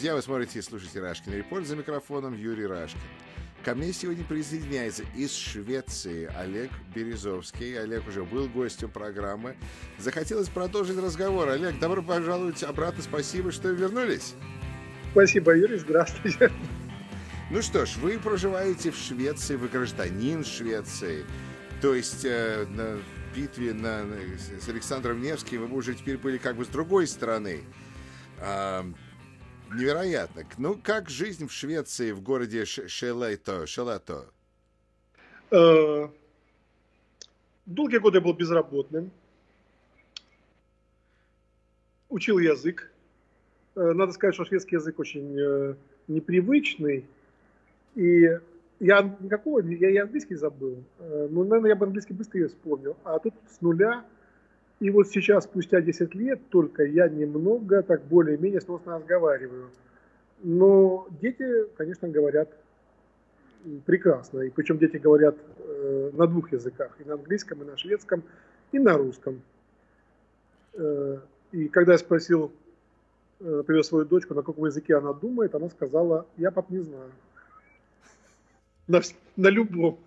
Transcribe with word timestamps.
Друзья, 0.00 0.14
вы 0.14 0.22
смотрите 0.22 0.58
и 0.58 0.62
слушаете 0.62 0.98
Рашкин 0.98 1.34
Репорт 1.34 1.66
за 1.66 1.76
микрофоном 1.76 2.32
Юрий 2.34 2.64
Рашкин. 2.64 2.98
Ко 3.62 3.74
мне 3.74 3.92
сегодня 3.92 4.24
присоединяется 4.24 5.04
из 5.14 5.30
Швеции 5.34 6.24
Олег 6.38 6.70
Березовский. 6.94 7.78
Олег 7.78 8.08
уже 8.08 8.24
был 8.24 8.48
гостем 8.48 8.90
программы. 8.90 9.56
Захотелось 9.98 10.48
продолжить 10.48 10.96
разговор. 10.96 11.50
Олег, 11.50 11.78
добро 11.78 12.02
пожаловать 12.02 12.62
обратно. 12.62 13.02
Спасибо, 13.02 13.52
что 13.52 13.68
вернулись. 13.68 14.32
Спасибо, 15.12 15.54
Юрий. 15.54 15.76
Здравствуйте. 15.76 16.50
Ну 17.50 17.60
что 17.60 17.84
ж, 17.84 17.98
вы 17.98 18.18
проживаете 18.18 18.92
в 18.92 18.96
Швеции, 18.96 19.56
вы 19.56 19.68
гражданин 19.68 20.46
Швеции. 20.46 21.26
То 21.82 21.94
есть 21.94 22.24
э, 22.24 22.64
на 22.70 23.02
битве 23.36 23.74
на, 23.74 24.06
с 24.58 24.66
Александром 24.66 25.20
Невским 25.20 25.66
вы 25.66 25.76
уже 25.76 25.94
теперь 25.94 26.16
были 26.16 26.38
как 26.38 26.56
бы 26.56 26.64
с 26.64 26.68
другой 26.68 27.06
стороны. 27.06 27.64
Невероятно. 29.74 30.42
Ну, 30.58 30.78
как 30.82 31.08
жизнь 31.08 31.46
в 31.46 31.52
Швеции, 31.52 32.10
в 32.10 32.20
городе 32.22 32.64
Шелето? 32.64 33.66
Шелето? 33.66 34.26
Э, 35.50 36.08
долгие 37.66 37.98
годы 37.98 38.18
я 38.18 38.24
был 38.24 38.32
безработным. 38.32 39.10
Учил 42.08 42.38
язык. 42.38 42.90
Э, 43.76 43.92
надо 43.92 44.12
сказать, 44.12 44.34
что 44.34 44.44
шведский 44.44 44.76
язык 44.76 44.98
очень 44.98 45.38
э, 45.38 45.74
непривычный. 46.08 47.06
И 47.94 48.28
я 48.80 49.16
никакого, 49.20 49.60
я 49.60 49.90
и 49.90 49.96
английский 49.96 50.34
забыл. 50.34 50.82
Ну, 50.98 51.44
наверное, 51.44 51.70
я 51.70 51.76
бы 51.76 51.86
английский 51.86 52.14
быстрее 52.14 52.48
вспомнил. 52.48 52.96
А 53.04 53.18
тут 53.18 53.34
с 53.50 53.60
нуля 53.60 54.04
и 54.80 54.88
вот 54.88 55.08
сейчас, 55.08 55.44
спустя 55.44 55.82
10 55.82 56.14
лет, 56.14 56.40
только 56.48 56.84
я 56.84 57.08
немного, 57.08 57.82
так 57.82 58.02
более-менее 58.04 58.62
сносно 58.62 58.96
разговариваю. 58.96 59.70
Но 60.42 61.06
дети, 61.20 61.66
конечно, 61.76 62.08
говорят 62.08 62.48
прекрасно. 63.84 64.40
И 64.40 64.50
причем 64.50 64.78
дети 64.78 64.96
говорят 64.96 65.36
э, 65.58 66.10
на 66.14 66.26
двух 66.26 66.50
языках. 66.52 66.96
И 66.98 67.04
на 67.04 67.14
английском, 67.14 67.62
и 67.62 67.66
на 67.66 67.76
шведском, 67.76 68.22
и 68.72 68.78
на 68.78 68.96
русском. 68.96 69.42
Э, 70.72 71.18
и 71.52 71.68
когда 71.68 71.92
я 71.92 71.98
спросил, 71.98 72.50
э, 73.40 73.44
например, 73.44 73.84
свою 73.84 74.06
дочку, 74.06 74.34
на 74.34 74.42
каком 74.42 74.64
языке 74.64 74.96
она 74.96 75.12
думает, 75.12 75.54
она 75.54 75.68
сказала, 75.68 76.26
я, 76.38 76.50
пап, 76.50 76.70
не 76.70 76.78
знаю. 76.78 77.10
На, 78.88 79.02
на 79.36 79.48
любом. 79.48 79.98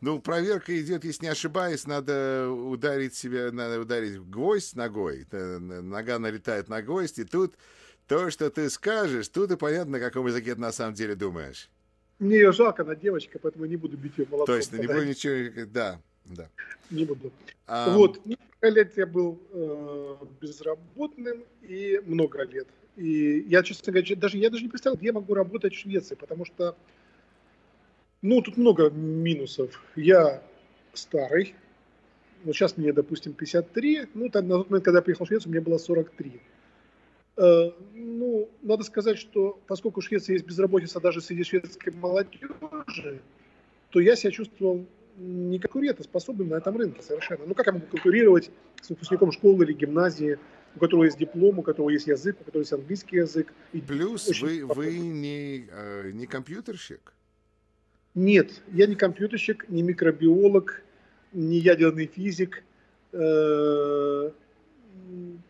Ну, 0.00 0.20
проверка 0.20 0.80
идет, 0.80 1.04
если 1.04 1.24
не 1.24 1.30
ошибаюсь, 1.30 1.86
надо 1.86 2.48
ударить 2.50 3.14
себя, 3.14 3.50
надо 3.50 3.80
ударить 3.80 4.20
гвоздь 4.20 4.76
ногой. 4.76 5.26
Нога 5.32 6.18
налетает 6.18 6.68
на 6.68 6.82
гвоздь, 6.82 7.18
и 7.18 7.24
тут 7.24 7.54
то, 8.06 8.30
что 8.30 8.48
ты 8.50 8.70
скажешь, 8.70 9.28
тут 9.28 9.50
и 9.50 9.56
понятно, 9.56 9.98
на 9.98 10.00
каком 10.00 10.26
языке 10.26 10.54
ты 10.54 10.60
на 10.60 10.72
самом 10.72 10.94
деле 10.94 11.14
думаешь. 11.14 11.68
Мне 12.20 12.36
ее 12.36 12.52
жалко, 12.52 12.82
она 12.82 12.94
девочка, 12.94 13.38
поэтому 13.38 13.64
не 13.66 13.76
буду 13.76 13.96
бить 13.96 14.18
ее 14.18 14.26
молотком. 14.30 14.46
То 14.46 14.56
есть, 14.56 14.72
не 14.72 14.86
буду 14.86 15.04
ничего, 15.04 15.66
да, 15.66 16.00
да. 16.24 16.48
Не 16.90 17.04
буду. 17.04 17.32
А... 17.66 17.94
Вот, 17.94 18.24
несколько 18.24 18.68
лет 18.68 18.96
я 18.96 19.06
был 19.06 19.40
э, 19.52 20.16
безработным 20.40 21.44
и 21.62 22.00
много 22.06 22.44
лет. 22.44 22.66
И 22.96 23.44
я, 23.48 23.62
честно 23.62 23.92
говоря, 23.92 24.16
даже, 24.16 24.38
я 24.38 24.50
даже 24.50 24.64
не 24.64 24.68
представлял, 24.68 24.96
где 24.96 25.06
я 25.06 25.12
могу 25.12 25.34
работать 25.34 25.74
в 25.74 25.78
Швеции, 25.78 26.16
потому 26.16 26.44
что 26.44 26.76
ну, 28.22 28.42
тут 28.42 28.56
много 28.56 28.90
минусов. 28.90 29.80
Я 29.96 30.42
старый. 30.92 31.54
Вот 32.44 32.54
сейчас 32.54 32.76
мне, 32.76 32.92
допустим, 32.92 33.32
53. 33.32 34.08
Ну, 34.14 34.28
там, 34.28 34.48
на 34.48 34.58
тот 34.58 34.70
момент, 34.70 34.84
когда 34.84 34.98
я 34.98 35.02
приехал 35.02 35.24
в 35.24 35.28
Швецию, 35.28 35.50
мне 35.50 35.60
было 35.60 35.78
43. 35.78 36.40
Э, 37.36 37.70
ну, 37.94 38.48
надо 38.62 38.84
сказать, 38.84 39.18
что 39.18 39.60
поскольку 39.66 40.00
в 40.00 40.04
Швеции 40.04 40.32
есть 40.32 40.46
безработица 40.46 41.00
даже 41.00 41.20
среди 41.20 41.44
шведской 41.44 41.92
молодежи, 41.92 43.20
то 43.90 44.00
я 44.00 44.16
себя 44.16 44.32
чувствовал 44.32 44.84
не 45.16 45.58
конкурентоспособным 45.58 46.48
на 46.48 46.56
этом 46.56 46.76
рынке 46.76 47.02
совершенно. 47.02 47.44
Ну, 47.46 47.54
как 47.54 47.66
я 47.66 47.72
могу 47.72 47.86
конкурировать 47.86 48.50
с 48.80 48.88
выпускником 48.88 49.32
школы 49.32 49.64
или 49.64 49.72
гимназии, 49.72 50.38
у 50.76 50.78
которого 50.78 51.04
есть 51.04 51.18
диплом, 51.18 51.58
у 51.58 51.62
которого 51.62 51.90
есть 51.90 52.06
язык, 52.06 52.36
у 52.40 52.44
которого 52.44 52.62
есть 52.62 52.72
английский 52.72 53.16
язык. 53.16 53.52
И 53.72 53.80
Плюс 53.80 54.28
вы, 54.40 54.64
вы 54.64 54.98
не, 54.98 55.68
э, 55.70 56.10
не 56.12 56.26
компьютерщик? 56.26 57.14
Нет, 58.18 58.62
я 58.72 58.88
не 58.88 58.96
компьютерщик, 58.96 59.68
не 59.68 59.80
микробиолог, 59.80 60.82
не 61.32 61.58
ядерный 61.58 62.06
физик. 62.06 62.64
Э, 63.12 64.30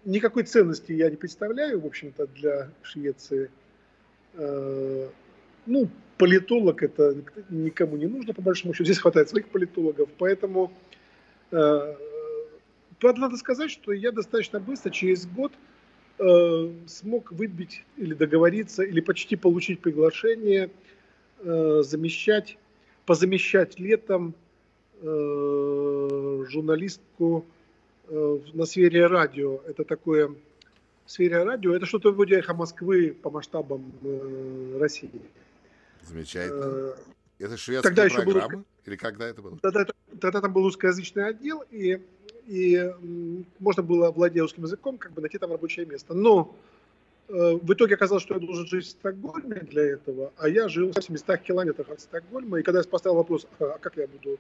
никакой 0.05 0.43
ценности 0.43 0.93
я 0.93 1.09
не 1.09 1.17
представляю, 1.17 1.81
в 1.81 1.87
общем-то, 1.87 2.27
для 2.27 2.71
Швеции. 2.83 3.51
Э, 4.35 5.09
ну, 5.65 5.89
политолог 6.19 6.83
это 6.83 7.17
никому 7.49 7.97
не 7.97 8.07
нужно, 8.07 8.35
по 8.35 8.43
большому 8.43 8.75
счету. 8.75 8.85
Здесь 8.85 8.99
хватает 8.99 9.31
своих 9.31 9.49
политологов. 9.49 10.11
Поэтому 10.19 10.71
э, 11.51 11.95
надо 13.03 13.37
сказать, 13.39 13.71
что 13.71 13.93
я 13.93 14.13
достаточно 14.13 14.61
быстро, 14.61 14.91
через 14.91 15.27
год, 15.27 15.53
смог 16.87 17.31
выбить 17.31 17.85
или 17.97 18.13
договориться, 18.13 18.83
или 18.83 19.01
почти 19.01 19.37
получить 19.37 19.81
приглашение– 19.81 20.69
э, 21.41 21.83
замещать, 21.85 22.59
позамещать 23.07 23.79
летом 23.79 24.35
э, 25.01 26.45
журналистку 26.49 27.45
э, 28.09 28.39
на 28.53 28.67
сфере 28.67 29.07
радио. 29.07 29.61
Это 29.67 29.85
такое 29.85 30.29
в 30.29 31.11
сфере 31.11 31.43
радио, 31.43 31.75
это 31.75 31.87
что-то 31.87 32.13
вроде 32.13 32.37
эхо 32.37 32.55
Москвы 32.55 33.17
по 33.23 33.31
масштабам 33.31 33.93
э, 34.03 34.77
России. 34.79 35.11
Замечательно. 36.03 36.65
Э, 36.65 36.95
это 37.39 37.57
шведская 37.57 37.89
тогда 37.89 38.15
программа? 38.15 38.41
Еще 38.41 38.57
был... 38.57 38.65
Или 38.87 38.97
когда 38.97 39.29
это 39.29 39.43
было? 39.43 39.59
Тогда, 39.59 39.87
тогда 40.21 40.41
там 40.41 40.53
был 40.53 40.65
русскоязычный 40.65 41.29
отдел, 41.29 41.65
и, 41.71 42.01
и 42.47 42.93
можно 43.59 43.83
было, 43.83 44.11
владея 44.11 44.43
русским 44.43 44.65
языком, 44.65 44.99
как 44.99 45.13
бы 45.13 45.21
найти 45.21 45.39
там 45.39 45.53
рабочее 45.53 45.87
место. 45.87 46.15
Но 46.15 46.57
в 47.29 47.73
итоге 47.75 47.95
оказалось, 47.95 48.23
что 48.23 48.35
я 48.35 48.41
должен 48.41 48.67
жить 48.67 48.87
в 48.87 48.91
Стокгольме 48.91 49.61
для 49.61 49.83
этого, 49.83 50.33
а 50.39 50.49
я 50.49 50.69
жил 50.69 50.93
в 50.93 51.03
700 51.03 51.41
километрах 51.41 51.91
от 51.91 52.01
Стокгольма. 52.01 52.61
И 52.61 52.63
когда 52.63 52.81
я 52.81 52.85
поставил 52.85 53.17
вопрос, 53.17 53.47
а, 53.59 53.65
а 53.65 53.79
как 53.79 53.97
я 53.99 54.07
буду, 54.07 54.39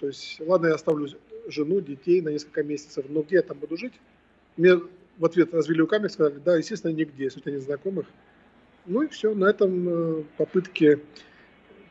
то 0.00 0.06
есть, 0.06 0.40
ладно, 0.40 0.68
я 0.68 0.74
оставлю 0.74 1.08
жену, 1.48 1.80
детей 1.80 2.22
на 2.22 2.30
несколько 2.30 2.62
месяцев, 2.62 3.04
но 3.08 3.22
где 3.22 3.36
я 3.36 3.42
там 3.42 3.58
буду 3.58 3.76
жить? 3.76 3.92
Мне 4.56 4.80
в 5.18 5.24
ответ 5.24 5.52
развели 5.52 5.80
руками 5.80 6.06
и 6.06 6.08
сказали, 6.08 6.40
да, 6.42 6.56
естественно, 6.56 6.92
нигде, 6.92 7.24
если 7.24 7.40
у 7.40 7.42
тебя 7.42 7.52
нет 7.52 7.62
знакомых. 7.62 8.06
Ну 8.86 9.02
и 9.02 9.08
все, 9.08 9.34
на 9.34 9.46
этом 9.46 9.88
э, 10.20 10.24
попытки 10.38 11.00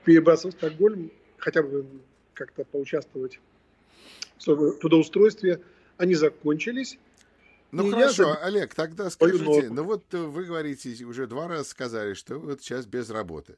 перебраться 0.04 0.48
в 0.48 0.52
Стокгольм, 0.52 1.12
хотя 1.38 1.62
бы 1.62 1.86
как-то 2.34 2.64
поучаствовать 2.64 3.40
в 4.46 4.80
трудоустройстве, 4.80 5.62
они 5.98 6.16
закончились. 6.16 6.98
Ну 7.72 7.88
и 7.88 7.92
хорошо, 7.92 8.30
я... 8.30 8.36
Олег, 8.36 8.74
тогда 8.74 9.10
скажите, 9.10 9.70
ну 9.70 9.84
вот 9.84 10.14
э, 10.14 10.18
вы 10.18 10.46
говорите, 10.46 11.04
уже 11.06 11.28
два 11.28 11.48
раза 11.48 11.70
сказали, 11.70 12.14
что 12.14 12.40
вот 12.40 12.62
сейчас 12.62 12.86
без 12.86 13.10
работы. 13.10 13.58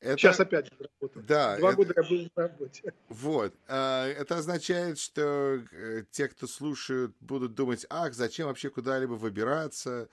Это... 0.00 0.18
Сейчас 0.18 0.40
опять 0.40 0.70
без 0.72 0.88
работы. 1.00 1.20
Да. 1.26 1.56
Два 1.56 1.68
это... 1.68 1.76
года 1.76 1.94
я 1.96 2.02
был 2.02 2.30
на 2.36 2.42
работе. 2.42 2.94
Вот. 3.08 3.54
А, 3.68 4.06
это 4.08 4.38
означает, 4.38 4.98
что 4.98 5.62
э, 5.72 6.04
те, 6.10 6.28
кто 6.28 6.46
слушают, 6.46 7.14
будут 7.20 7.54
думать, 7.54 7.86
ах, 7.90 8.14
зачем 8.14 8.48
вообще 8.48 8.70
куда-либо 8.70 9.12
выбираться, 9.12 10.08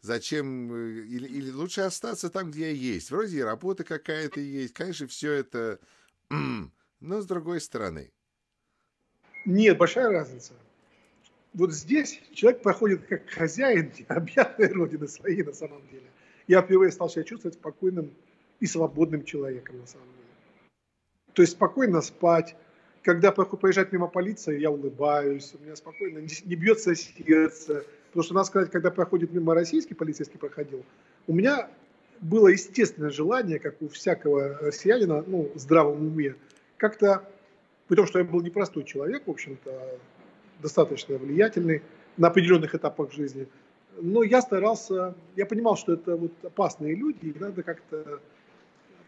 зачем, 0.00 0.72
э, 0.72 1.00
или, 1.02 1.26
или 1.26 1.50
лучше 1.50 1.80
остаться 1.80 2.30
там, 2.30 2.50
где 2.50 2.70
я 2.70 2.72
есть. 2.72 3.10
Вроде 3.10 3.38
и 3.38 3.42
работа 3.42 3.82
какая-то 3.82 4.40
есть, 4.40 4.74
конечно, 4.74 5.08
все 5.08 5.32
это, 5.32 5.80
но 7.00 7.20
с 7.20 7.26
другой 7.26 7.60
стороны. 7.60 8.12
Нет, 9.44 9.78
большая 9.78 10.10
разница 10.10 10.52
вот 11.54 11.72
здесь 11.72 12.20
человек 12.32 12.62
проходит 12.62 13.06
как 13.06 13.28
хозяин 13.28 13.92
объятной 14.08 14.68
родины 14.68 15.08
своей 15.08 15.42
на 15.42 15.52
самом 15.52 15.82
деле. 15.90 16.06
Я 16.46 16.62
впервые 16.62 16.92
стал 16.92 17.10
себя 17.10 17.24
чувствовать 17.24 17.54
спокойным 17.54 18.10
и 18.60 18.66
свободным 18.66 19.24
человеком 19.24 19.78
на 19.78 19.86
самом 19.86 20.06
деле. 20.06 20.68
То 21.34 21.42
есть 21.42 21.52
спокойно 21.52 22.00
спать. 22.00 22.56
Когда 23.02 23.32
проезжает 23.32 23.92
мимо 23.92 24.08
полиции, 24.08 24.58
я 24.58 24.70
улыбаюсь, 24.70 25.54
у 25.58 25.62
меня 25.62 25.76
спокойно, 25.76 26.18
не 26.18 26.54
бьется 26.56 26.94
сердце. 26.94 27.84
Потому 28.08 28.24
что, 28.24 28.34
надо 28.34 28.46
сказать, 28.46 28.70
когда 28.70 28.90
проходит 28.90 29.32
мимо 29.32 29.54
российский 29.54 29.94
полицейский 29.94 30.38
проходил, 30.38 30.84
у 31.26 31.32
меня 31.32 31.70
было 32.20 32.48
естественное 32.48 33.10
желание, 33.10 33.58
как 33.58 33.80
у 33.80 33.88
всякого 33.88 34.58
россиянина, 34.58 35.22
ну, 35.26 35.50
в 35.54 35.58
здравом 35.58 36.06
уме, 36.06 36.34
как-то, 36.76 37.28
при 37.86 37.96
том, 37.96 38.06
что 38.06 38.18
я 38.18 38.24
был 38.24 38.40
непростой 38.40 38.84
человек, 38.84 39.26
в 39.26 39.30
общем-то, 39.30 39.98
достаточно 40.60 41.16
влиятельный 41.16 41.82
на 42.16 42.28
определенных 42.28 42.74
этапах 42.74 43.12
жизни. 43.12 43.48
Но 44.00 44.22
я 44.22 44.42
старался, 44.42 45.14
я 45.36 45.46
понимал, 45.46 45.76
что 45.76 45.94
это 45.94 46.16
вот 46.16 46.32
опасные 46.42 46.94
люди, 46.94 47.26
и 47.26 47.38
надо 47.38 47.62
как-то 47.62 48.20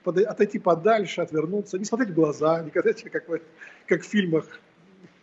отойти 0.05 0.59
подальше, 0.59 1.21
отвернуться, 1.21 1.79
не 1.79 1.85
смотреть 1.85 2.11
в 2.11 2.15
глаза, 2.15 2.63
не 2.65 2.71
казать, 2.71 3.03
как, 3.05 3.29
в, 3.29 3.41
как 3.87 4.03
в 4.03 4.07
фильмах 4.07 4.47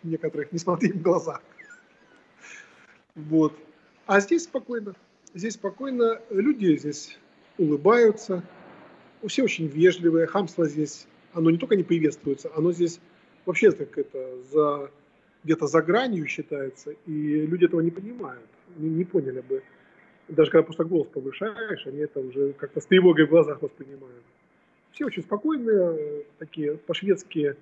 некоторых, 0.03 0.51
не 0.51 0.59
смотреть 0.59 0.95
в 0.95 1.01
глаза. 1.01 1.41
Вот. 3.15 3.53
А 4.05 4.19
здесь 4.19 4.43
спокойно. 4.43 4.95
Здесь 5.33 5.55
спокойно. 5.55 6.21
Люди 6.29 6.77
здесь 6.77 7.17
улыбаются, 7.57 8.43
все 9.27 9.43
очень 9.43 9.67
вежливые, 9.67 10.27
хамство 10.27 10.67
здесь, 10.67 11.07
оно 11.33 11.49
не 11.49 11.57
только 11.57 11.75
не 11.75 11.83
приветствуется, 11.83 12.51
оно 12.55 12.71
здесь 12.71 12.99
вообще 13.45 13.71
как 13.71 13.97
это 13.97 14.41
за 14.51 14.91
где-то 15.43 15.67
за 15.67 15.81
гранью 15.81 16.25
считается, 16.27 16.91
и 17.05 17.45
люди 17.45 17.65
этого 17.65 17.81
не 17.81 17.91
понимают, 17.91 18.49
не, 18.77 18.89
не 18.89 19.05
поняли 19.05 19.41
бы. 19.41 19.63
Даже 20.27 20.51
когда 20.51 20.63
просто 20.63 20.83
голос 20.83 21.07
повышаешь, 21.07 21.85
они 21.87 21.99
это 21.99 22.19
уже 22.19 22.53
как-то 22.53 22.81
с 22.81 22.85
тревогой 22.85 23.25
в 23.25 23.29
глазах 23.29 23.61
воспринимают. 23.61 24.23
Все 24.91 25.05
очень 25.05 25.23
спокойные, 25.23 26.25
такие 26.37 26.77
по-шведски 26.77 27.55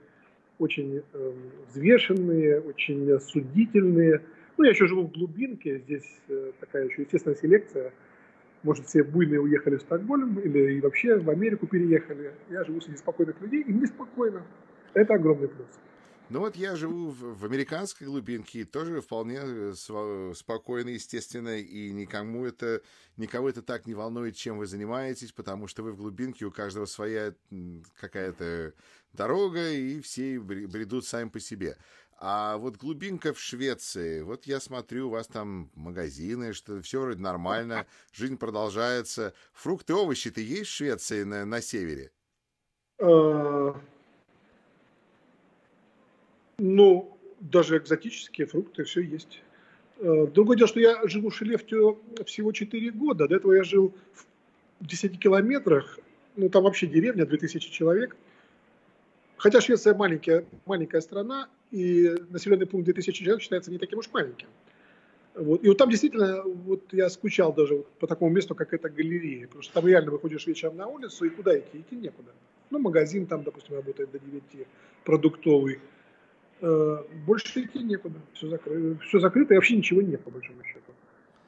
очень 0.58 1.04
э, 1.14 1.34
взвешенные, 1.70 2.62
очень 2.62 3.20
судительные. 3.20 4.22
Ну, 4.58 4.64
я 4.64 4.72
еще 4.72 4.88
живу 4.88 5.04
в 5.04 5.12
глубинке, 5.12 5.80
здесь 5.80 6.06
э, 6.30 6.52
такая 6.60 6.86
еще 6.86 7.02
естественная 7.02 7.38
селекция. 7.38 7.92
Может, 8.64 8.88
все 8.88 9.04
буйные 9.04 9.42
уехали 9.42 9.76
в 9.76 9.82
Стокгольм 9.82 10.40
или 10.40 10.78
и 10.78 10.82
вообще 10.82 11.18
в 11.18 11.30
Америку 11.30 11.68
переехали. 11.68 12.32
Я 12.50 12.64
живу 12.64 12.82
среди 12.82 12.98
спокойных 12.98 13.40
людей, 13.42 13.62
и 13.62 13.72
мне 13.72 13.86
спокойно. 13.86 14.44
Это 14.94 15.16
огромный 15.16 15.50
плюс. 15.50 15.68
Ну 16.30 16.40
вот 16.40 16.56
я 16.56 16.76
живу 16.76 17.12
в, 17.12 17.40
в 17.40 17.46
американской 17.46 18.08
глубинке, 18.08 18.66
тоже 18.66 19.00
вполне 19.00 19.40
э, 19.44 19.74
спокойно, 20.36 20.90
естественно, 20.90 21.60
и 21.60 21.92
никому 21.92 22.46
это, 22.46 22.82
никого 23.16 23.48
это 23.48 23.62
так 23.62 23.86
не 23.86 23.94
волнует, 23.94 24.36
чем 24.36 24.58
вы 24.58 24.66
занимаетесь, 24.66 25.32
потому 25.32 25.68
что 25.68 25.84
вы 25.84 25.92
в 25.92 25.98
глубинке, 25.98 26.46
у 26.46 26.52
каждого 26.52 26.88
своя 26.88 27.36
какая-то 28.00 28.74
дорога, 29.14 29.72
и 29.72 30.02
все 30.02 30.40
бредут 30.40 31.06
сами 31.06 31.30
по 31.30 31.40
себе. 31.40 31.78
А 32.18 32.58
вот 32.58 32.78
глубинка 32.78 33.32
в 33.32 33.40
Швеции, 33.40 34.22
вот 34.22 34.48
я 34.48 34.60
смотрю, 34.60 35.08
у 35.08 35.12
вас 35.12 35.28
там 35.28 35.70
магазины, 35.76 36.54
что 36.54 36.82
все 36.82 37.02
вроде 37.02 37.22
нормально, 37.22 37.86
жизнь 38.12 38.38
продолжается. 38.38 39.34
Фрукты, 39.54 39.94
овощи-то 39.94 40.42
есть 40.42 40.72
в 40.72 40.74
Швеции 40.74 41.24
на, 41.24 41.46
на 41.46 41.62
севере? 41.62 42.12
Ну, 46.58 47.18
даже 47.40 47.78
экзотические 47.78 48.48
фрукты, 48.48 48.84
все 48.84 49.02
есть. 49.02 49.42
Э, 50.00 50.28
другое 50.28 50.58
дело, 50.58 50.68
что 50.68 50.80
я 50.80 51.08
живу 51.08 51.30
в 51.30 51.36
Шелефте 51.36 51.78
всего 52.26 52.52
4 52.52 52.92
года. 52.92 53.28
До 53.28 53.36
этого 53.36 53.54
я 53.54 53.64
жил 53.64 53.94
в 54.80 54.88
10 54.88 55.20
километрах. 55.20 56.00
Ну, 56.36 56.50
там 56.50 56.64
вообще 56.64 56.88
деревня, 56.88 57.26
2000 57.26 57.72
человек. 57.72 58.16
Хотя 59.38 59.62
Швеция 59.62 59.94
маленькая, 59.94 60.46
маленькая 60.66 61.02
страна, 61.02 61.50
и 61.72 62.16
населенный 62.30 62.66
пункт 62.66 62.86
2000 62.86 63.24
человек 63.24 63.42
считается 63.42 63.72
не 63.72 63.78
таким 63.78 64.00
уж 64.00 64.10
маленьким. 64.14 64.48
Вот. 65.36 65.64
И 65.64 65.68
вот 65.68 65.78
там 65.78 65.90
действительно, 65.90 66.44
вот 66.44 66.94
я 66.94 67.10
скучал 67.10 67.54
даже 67.54 67.84
по 68.00 68.08
такому 68.08 68.32
месту, 68.32 68.56
как 68.56 68.74
эта 68.74 68.90
галерея, 68.90 69.48
потому 69.48 69.64
что 69.64 69.74
там 69.74 69.88
реально 69.88 70.12
выходишь 70.12 70.48
вечером 70.48 70.78
на 70.78 70.88
улицу, 70.88 71.26
и 71.26 71.30
куда 71.30 71.58
идти? 71.58 71.80
Идти 71.80 71.96
некуда. 71.98 72.32
Ну, 72.70 72.80
магазин 72.80 73.26
там, 73.28 73.44
допустим, 73.44 73.76
работает 73.76 74.12
до 74.12 74.20
9, 74.20 74.68
продуктовый. 75.04 75.80
Э, 76.62 77.04
больше 77.26 77.64
идти 77.64 77.80
некуда, 77.84 78.20
все 78.34 78.48
закрыто, 78.48 79.02
все 79.04 79.20
закрыто 79.20 79.54
и 79.54 79.58
вообще 79.58 79.76
ничего 79.76 80.02
нет, 80.02 80.24
по 80.24 80.32
большому 80.32 80.64
счету. 80.64 80.94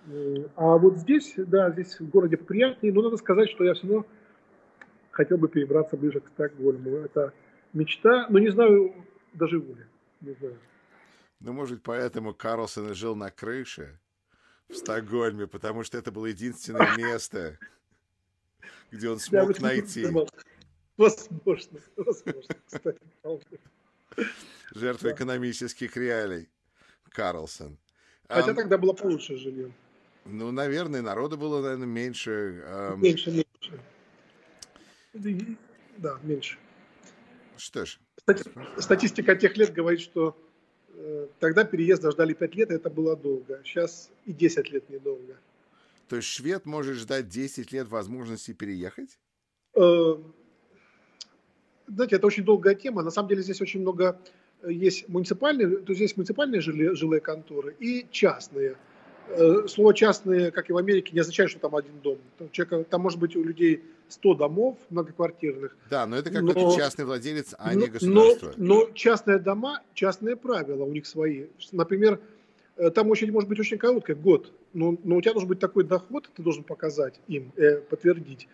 Э, 0.08 0.48
а 0.56 0.78
вот 0.78 0.98
здесь, 0.98 1.34
да, 1.38 1.72
здесь 1.72 2.00
в 2.00 2.10
городе 2.10 2.36
приятнее, 2.36 2.94
но 2.94 3.04
надо 3.04 3.18
сказать, 3.18 3.50
что 3.50 3.64
я 3.64 3.74
все 3.74 3.88
равно 3.88 4.06
хотел 5.12 5.38
бы 5.38 5.48
перебраться 5.48 5.96
ближе 5.96 6.20
к 6.20 6.28
Стокгольму. 6.28 6.98
Это 6.98 7.34
мечта, 7.74 8.28
но 8.30 8.40
не 8.40 8.50
знаю, 8.50 8.94
доживу 9.34 9.76
ли, 9.76 9.86
не 10.22 10.34
знаю. 10.34 10.58
Ну, 11.40 11.54
может, 11.54 11.84
поэтому 11.84 12.34
Карлсон 12.34 12.94
жил 12.94 13.16
на 13.16 13.32
крыше 13.32 14.00
в 14.68 14.76
Стокгольме, 14.76 15.48
потому 15.48 15.84
что 15.84 15.98
это 15.98 16.12
было 16.12 16.26
единственное 16.26 16.98
место, 16.98 17.58
где 18.92 19.10
он 19.10 19.20
смог 19.20 19.60
найти. 19.62 20.06
Возможно, 20.98 21.80
возможно, 21.96 22.56
кстати, 22.66 23.00
Жертва 24.76 25.12
экономических 25.12 25.96
реалий. 25.98 26.50
Карлсон. 27.12 27.78
Хотя 28.28 28.52
а, 28.52 28.54
тогда 28.54 28.78
было 28.78 28.94
получше 28.94 29.38
жилье. 29.38 29.72
Ну, 30.26 30.52
наверное, 30.52 31.02
народу 31.02 31.38
было, 31.38 31.62
наверное, 31.62 31.88
меньше. 31.88 32.64
Эм... 32.66 33.02
Меньше, 33.02 33.32
меньше. 33.32 33.80
Да, 35.98 36.20
меньше. 36.24 36.58
Что 37.58 37.86
ж. 37.86 38.00
Статистика 38.78 39.36
тех 39.36 39.58
лет 39.58 39.74
говорит, 39.74 40.02
что 40.02 40.38
э, 40.90 41.28
тогда 41.40 41.64
переезда 41.64 42.12
ждали 42.12 42.34
5 42.34 42.56
лет, 42.56 42.72
и 42.72 42.76
это 42.76 42.90
было 42.90 43.16
долго. 43.16 43.62
Сейчас 43.64 44.12
и 44.26 44.34
10 44.34 44.70
лет 44.72 44.90
недолго. 44.90 45.38
То 46.10 46.18
есть 46.18 46.28
швед 46.28 46.66
может 46.66 46.98
ждать 46.98 47.30
10 47.30 47.72
лет 47.72 47.88
возможности 47.88 48.54
переехать? 48.54 49.18
Э, 49.76 50.16
знаете, 51.88 52.18
это 52.18 52.28
очень 52.28 52.44
долгая 52.44 52.76
тема. 52.76 53.02
На 53.02 53.12
самом 53.12 53.30
деле 53.30 53.42
здесь 53.42 53.62
очень 53.62 53.82
много 53.82 54.20
э, 54.62 54.72
есть 54.72 55.08
муниципальные, 55.10 55.78
то 55.78 55.92
есть 55.92 56.02
есть 56.02 56.18
муниципальные 56.18 56.62
жилые, 56.62 56.96
жилые 56.96 57.22
конторы 57.22 57.76
и 57.80 58.06
частные. 58.12 58.76
Э, 59.30 59.68
слово 59.68 59.94
частные, 59.94 60.52
как 60.52 60.70
и 60.70 60.74
в 60.74 60.78
Америке, 60.78 61.12
не 61.14 61.20
означает, 61.20 61.50
что 61.50 61.60
там 61.60 61.76
один 61.76 62.00
дом. 62.02 62.18
Там, 62.38 62.50
человека, 62.52 62.84
там 62.90 63.02
может 63.02 63.20
быть 63.20 63.36
у 63.36 63.44
людей 63.44 63.84
100 64.10 64.36
домов 64.36 64.78
многоквартирных. 64.90 65.76
Да, 65.90 66.06
но 66.06 66.18
это 66.18 66.30
какой-то 66.30 66.60
но, 66.60 66.76
частный 66.76 67.06
владелец, 67.06 67.54
а 67.58 67.74
но, 67.74 67.80
не 67.82 67.88
государство. 67.88 68.54
Но, 68.58 68.86
но 68.86 68.92
частные 68.94 69.40
дома, 69.40 69.82
частные 69.94 70.36
правила 70.36 70.84
у 70.84 70.92
них 70.92 71.06
свои. 71.06 71.46
Например, 71.72 72.20
э, 72.78 72.90
там 72.90 73.10
очередь 73.10 73.34
может 73.34 73.50
быть 73.50 73.60
очень 73.60 73.78
короткая, 73.78 74.16
год, 74.16 74.54
но, 74.74 74.98
но 75.04 75.18
у 75.18 75.22
тебя 75.22 75.34
должен 75.34 75.50
быть 75.50 75.60
такой 75.60 75.84
доход, 75.84 76.30
ты 76.34 76.42
должен 76.42 76.64
показать 76.64 77.20
им, 77.28 77.52
э, 77.58 77.78
подтвердить, 77.78 78.48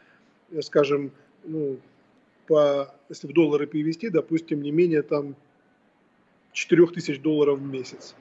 скажем, 0.61 1.11
ну, 1.43 1.77
по, 2.47 2.93
если 3.09 3.27
в 3.27 3.33
доллары 3.33 3.67
перевести, 3.67 4.09
допустим, 4.09 4.61
не 4.61 4.71
менее 4.71 5.01
там 5.01 5.35
4 6.53 6.87
тысяч 6.87 7.21
долларов 7.21 7.59
в 7.59 7.63
месяц. 7.63 8.15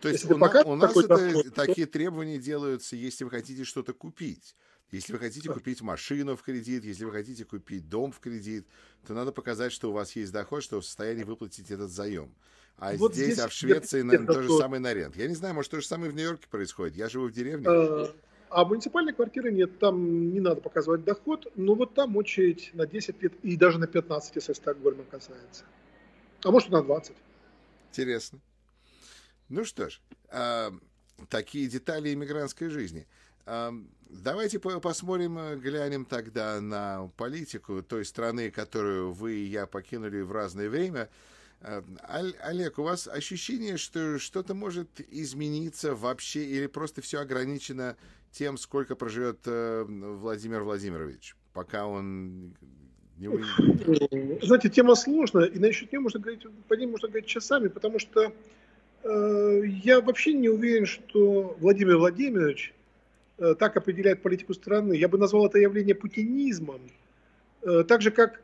То 0.00 0.08
есть 0.08 0.30
у, 0.30 0.36
на, 0.36 0.62
у 0.64 0.76
нас 0.76 0.96
это, 0.96 1.08
доход, 1.08 1.54
такие 1.54 1.86
то... 1.86 1.92
требования 1.92 2.38
делаются, 2.38 2.96
если 2.96 3.24
вы 3.24 3.30
хотите 3.30 3.64
что-то 3.64 3.92
купить. 3.92 4.56
Если 4.90 5.12
вы 5.12 5.20
хотите 5.20 5.48
купить 5.52 5.82
машину 5.82 6.36
в 6.36 6.42
кредит, 6.42 6.84
если 6.84 7.04
вы 7.04 7.12
хотите 7.12 7.44
купить 7.44 7.88
дом 7.88 8.10
в 8.10 8.18
кредит, 8.18 8.66
то 9.06 9.14
надо 9.14 9.30
показать, 9.30 9.72
что 9.72 9.90
у 9.90 9.92
вас 9.92 10.16
есть 10.16 10.32
доход, 10.32 10.64
что 10.64 10.76
вы 10.76 10.82
в 10.82 10.84
состоянии 10.84 11.22
выплатить 11.22 11.70
этот 11.70 11.90
заем. 11.90 12.34
А 12.76 12.94
вот 12.96 13.14
здесь, 13.14 13.34
здесь, 13.34 13.38
а 13.38 13.48
в 13.48 13.52
Швеции, 13.52 14.02
наверное, 14.02 14.34
то 14.34 14.42
же 14.42 14.56
самое 14.56 14.80
на 14.80 14.92
рент. 14.92 15.14
Я 15.14 15.28
не 15.28 15.34
знаю, 15.34 15.54
может, 15.54 15.70
то 15.70 15.80
же 15.80 15.86
самое 15.86 16.10
в 16.10 16.14
Нью-Йорке 16.14 16.48
происходит. 16.48 16.96
Я 16.96 17.08
живу 17.08 17.26
в 17.26 17.32
деревне. 17.32 17.66
А, 18.50 18.62
а 18.62 18.64
муниципальной 18.64 19.12
квартиры 19.12 19.52
нет, 19.52 19.78
там 19.78 20.32
не 20.32 20.40
надо 20.40 20.60
показывать 20.60 21.04
доход, 21.04 21.46
но 21.54 21.74
вот 21.74 21.94
там 21.94 22.16
очередь 22.16 22.70
на 22.74 22.86
10 22.86 23.22
лет 23.22 23.32
и 23.42 23.56
даже 23.56 23.78
на 23.78 23.86
15, 23.86 24.36
если 24.36 24.52
Стокгольма 24.52 25.04
касается. 25.04 25.64
А 26.42 26.50
может 26.50 26.70
на 26.70 26.82
20. 26.82 27.14
Интересно. 27.90 28.40
Ну 29.48 29.64
что 29.64 29.88
ж, 29.88 30.00
э, 30.30 30.70
такие 31.28 31.68
детали 31.68 32.12
иммигрантской 32.12 32.68
жизни. 32.68 33.06
Э, 33.46 33.70
давайте 34.08 34.58
по 34.58 34.80
посмотрим, 34.80 35.60
глянем 35.60 36.04
тогда 36.04 36.60
на 36.60 37.10
политику 37.16 37.82
той 37.82 38.04
страны, 38.04 38.50
которую 38.50 39.12
вы 39.12 39.34
и 39.34 39.44
я 39.44 39.66
покинули 39.66 40.20
в 40.22 40.32
разное 40.32 40.68
время. 40.68 41.08
Э, 41.60 41.82
Олег, 42.42 42.78
у 42.78 42.82
вас 42.82 43.06
ощущение, 43.06 43.76
что 43.76 44.18
что-то 44.18 44.54
может 44.54 45.00
измениться 45.10 45.94
вообще 45.94 46.44
или 46.44 46.66
просто 46.66 47.02
все 47.02 47.20
ограничено 47.20 47.96
тем, 48.30 48.56
сколько 48.56 48.96
проживет 48.96 49.40
э, 49.46 49.84
Владимир 49.86 50.62
Владимирович, 50.62 51.36
пока 51.52 51.86
он 51.86 52.54
не 53.20 53.28
Знаете, 54.42 54.70
тема 54.70 54.94
сложная, 54.94 55.44
и 55.44 55.58
насчет 55.58 55.92
нее 55.92 56.00
можно 56.00 56.20
говорить, 56.20 56.42
по 56.68 56.74
ней 56.74 56.86
можно 56.86 57.08
говорить 57.08 57.26
часами, 57.26 57.68
потому 57.68 57.98
что 57.98 58.32
э, 59.02 59.62
я 59.84 60.00
вообще 60.00 60.32
не 60.32 60.48
уверен, 60.48 60.86
что 60.86 61.54
Владимир 61.60 61.98
Владимирович 61.98 62.72
э, 63.38 63.54
так 63.58 63.76
определяет 63.76 64.22
политику 64.22 64.54
страны. 64.54 64.94
Я 64.94 65.08
бы 65.08 65.18
назвал 65.18 65.46
это 65.46 65.58
явление 65.58 65.94
путинизмом. 65.94 66.80
Э, 67.62 67.84
так 67.86 68.00
же, 68.00 68.10
как 68.10 68.40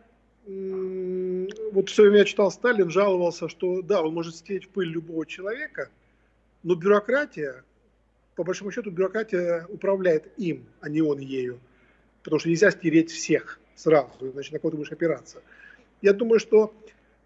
э, 0.47 1.47
вот 1.73 1.89
все 1.89 2.03
время 2.03 2.19
я 2.19 2.25
читал, 2.27 2.51
Сталин 2.51 2.91
жаловался, 2.91 3.49
что 3.49 3.81
да, 3.81 4.03
он 4.03 4.13
может 4.13 4.37
стереть 4.37 4.67
в 4.67 4.69
пыль 4.69 4.89
любого 4.89 5.25
человека, 5.25 5.89
но 6.63 6.75
бюрократия 6.75 7.65
по 8.37 8.45
большому 8.45 8.71
счету 8.71 8.91
бюрократия 8.91 9.67
управляет 9.69 10.31
им, 10.37 10.67
а 10.81 10.89
не 10.89 11.01
он 11.01 11.19
ею. 11.19 11.59
Потому 12.23 12.39
что 12.39 12.51
нельзя 12.51 12.71
стереть 12.71 13.11
всех 13.11 13.59
сразу, 13.75 14.31
иначе 14.33 14.53
на 14.53 14.59
кого 14.59 14.71
ты 14.71 14.77
будешь 14.77 14.93
опираться. 14.93 15.43
Я 16.03 16.13
думаю, 16.13 16.39
что 16.39 16.75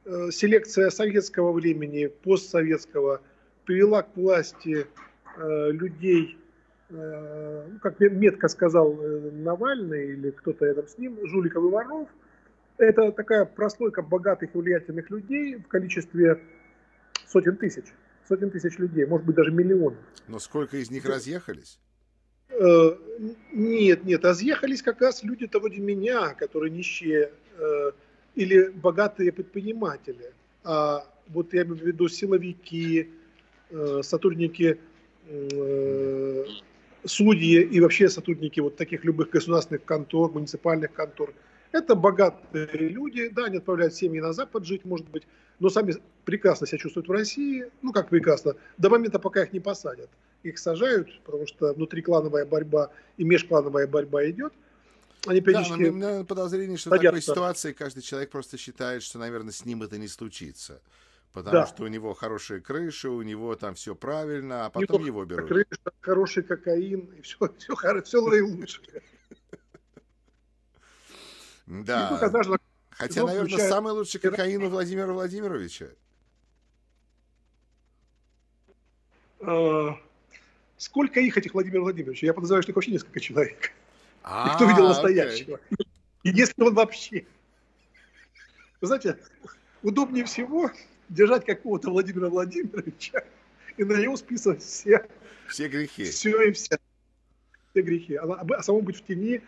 э, 0.05 0.31
селекция 0.31 0.91
советского 0.91 1.53
времени, 1.53 2.07
постсоветского, 2.07 3.21
привела 3.65 4.03
к 4.03 4.17
власти 4.17 4.87
э, 5.37 5.71
людей, 5.73 6.39
э, 6.91 7.67
ну, 7.73 7.79
как 7.81 7.99
метко 8.01 8.49
сказал 8.49 8.97
э, 9.01 9.31
Навальный 9.33 10.13
или 10.13 10.31
кто-то 10.31 10.65
рядом 10.65 10.87
с 10.87 10.97
ним, 10.97 11.19
жуликов 11.27 11.65
и 11.65 11.69
воров. 11.69 12.09
Это 12.79 13.11
такая 13.11 13.45
прослойка 13.45 14.03
богатых 14.03 14.55
и 14.55 14.59
влиятельных 14.59 15.11
людей 15.11 15.57
в 15.57 15.67
количестве 15.67 16.41
сотен 17.27 17.57
тысяч 17.57 17.85
сотен 18.31 18.51
тысяч 18.51 18.79
людей, 18.79 19.05
может 19.07 19.27
быть, 19.27 19.35
даже 19.35 19.51
миллион. 19.51 19.97
Но 20.29 20.39
сколько 20.39 20.77
из 20.77 20.91
них 20.91 21.05
разъехались? 21.05 21.81
Э, 22.49 22.97
нет, 23.53 24.05
нет, 24.05 24.37
съехались 24.37 24.83
как 24.83 25.01
раз 25.01 25.25
люди-то 25.25 25.59
вроде 25.59 25.81
меня, 25.81 26.35
которые 26.35 26.71
нищие 26.71 27.33
э, 27.59 27.91
или 28.37 28.69
богатые 28.69 29.33
предприниматели. 29.33 30.33
А 30.63 31.05
вот 31.29 31.53
я 31.55 31.63
имею 31.63 31.77
в 31.77 31.83
виду 31.83 32.09
силовики, 32.09 33.11
э, 33.71 34.01
сотрудники, 34.03 34.79
судьи 37.05 37.63
и 37.63 37.81
вообще 37.81 38.09
сотрудники 38.09 38.59
вот 38.59 38.77
таких 38.77 39.05
любых 39.05 39.31
государственных 39.31 39.85
контор, 39.85 40.33
муниципальных 40.33 40.93
контор. 40.93 41.33
Это 41.73 41.95
богатые 41.95 42.69
люди, 42.89 43.29
да, 43.29 43.45
они 43.45 43.59
отправляют 43.59 43.95
семьи 43.95 44.21
на 44.21 44.33
Запад 44.33 44.65
жить, 44.65 44.85
может 44.85 45.09
быть, 45.09 45.27
но 45.59 45.69
сами 45.69 45.95
прекрасно 46.25 46.67
себя 46.67 46.79
чувствуют 46.79 47.09
в 47.09 47.13
России, 47.13 47.67
ну 47.83 47.93
как 47.93 48.09
прекрасно, 48.09 48.57
до 48.79 48.91
момента, 48.91 49.19
пока 49.19 49.43
их 49.43 49.53
не 49.53 49.61
посадят 49.61 50.11
их 50.43 50.59
сажают, 50.59 51.09
потому 51.25 51.47
что 51.47 51.73
внутриклановая 51.73 52.47
борьба 52.47 52.91
и 53.17 53.25
межклановая 53.25 53.87
борьба 53.87 54.29
идет. 54.31 54.53
Они 55.27 55.41
периодически... 55.41 55.85
Да, 55.85 55.91
у 55.91 55.93
меня 55.93 56.25
подозрение, 56.25 56.79
что 56.79 56.91
садятся. 56.91 57.09
в 57.09 57.11
такой 57.11 57.23
ситуации 57.23 57.73
каждый 57.73 58.01
человек 58.01 58.31
просто 58.31 58.57
считает, 58.57 59.03
что, 59.03 59.19
наверное, 59.19 59.53
с 59.53 59.65
ним 59.67 59.83
это 59.83 59.99
не 59.99 60.09
случится. 60.09 60.81
Потому 61.33 61.59
да. 61.59 61.67
что 61.67 61.85
у 61.85 61.87
него 61.87 62.15
хорошая 62.15 62.61
крыша, 62.61 63.11
у 63.11 63.23
него 63.23 63.55
там 63.55 63.75
все 63.75 63.95
правильно, 63.95 64.67
а 64.67 64.71
потом 64.71 65.05
его 65.05 65.25
берут. 65.25 65.49
Крыша, 65.49 65.93
хороший 66.01 66.43
кокаин, 66.43 67.01
и 67.17 67.21
все, 67.21 67.37
все, 67.59 67.77
все, 67.77 68.03
все 68.03 68.21
наилучшее. 68.27 69.03
Да. 71.71 72.19
Хотя, 72.91 73.25
наверное, 73.25 73.69
самый 73.69 73.93
лучший 73.93 74.21
кокаин 74.21 74.63
у 74.65 74.69
Владимира 74.69 75.13
Владимировича. 75.13 75.87
А, 79.41 79.97
Сколько 80.77 81.21
их, 81.21 81.39
этих 81.39 81.55
Владимира 81.55 81.83
Владимировича? 81.83 82.27
Я 82.27 82.35
подозреваю, 82.35 82.63
что 82.63 82.73
их 82.73 82.77
вообще 82.77 82.91
несколько 82.91 83.21
человек. 83.21 83.73
А, 84.25 84.55
Кто 84.57 84.65
видел 84.65 84.89
настоящего? 84.89 85.61
И 86.25 86.31
если 86.31 86.61
он 86.63 86.75
вообще. 86.75 87.25
Вы 88.81 88.87
знаете, 88.87 89.17
удобнее 89.83 90.25
всего 90.25 90.71
держать 91.09 91.45
какого-то 91.45 91.91
Владимира 91.91 92.29
Владимировича 92.29 93.23
и 93.77 93.85
на 93.85 93.93
него 94.01 94.17
списывать 94.17 94.63
все, 94.63 95.07
все 95.49 95.69
грехи. 95.69 96.05
Все 96.05 96.49
и 96.49 96.53
вся. 96.53 96.79
Все 97.71 97.83
грехи. 97.83 98.17
А, 98.17 98.25
а 98.25 98.63
самому 98.63 98.83
быть 98.83 98.97
в 98.97 99.05
тени, 99.07 99.41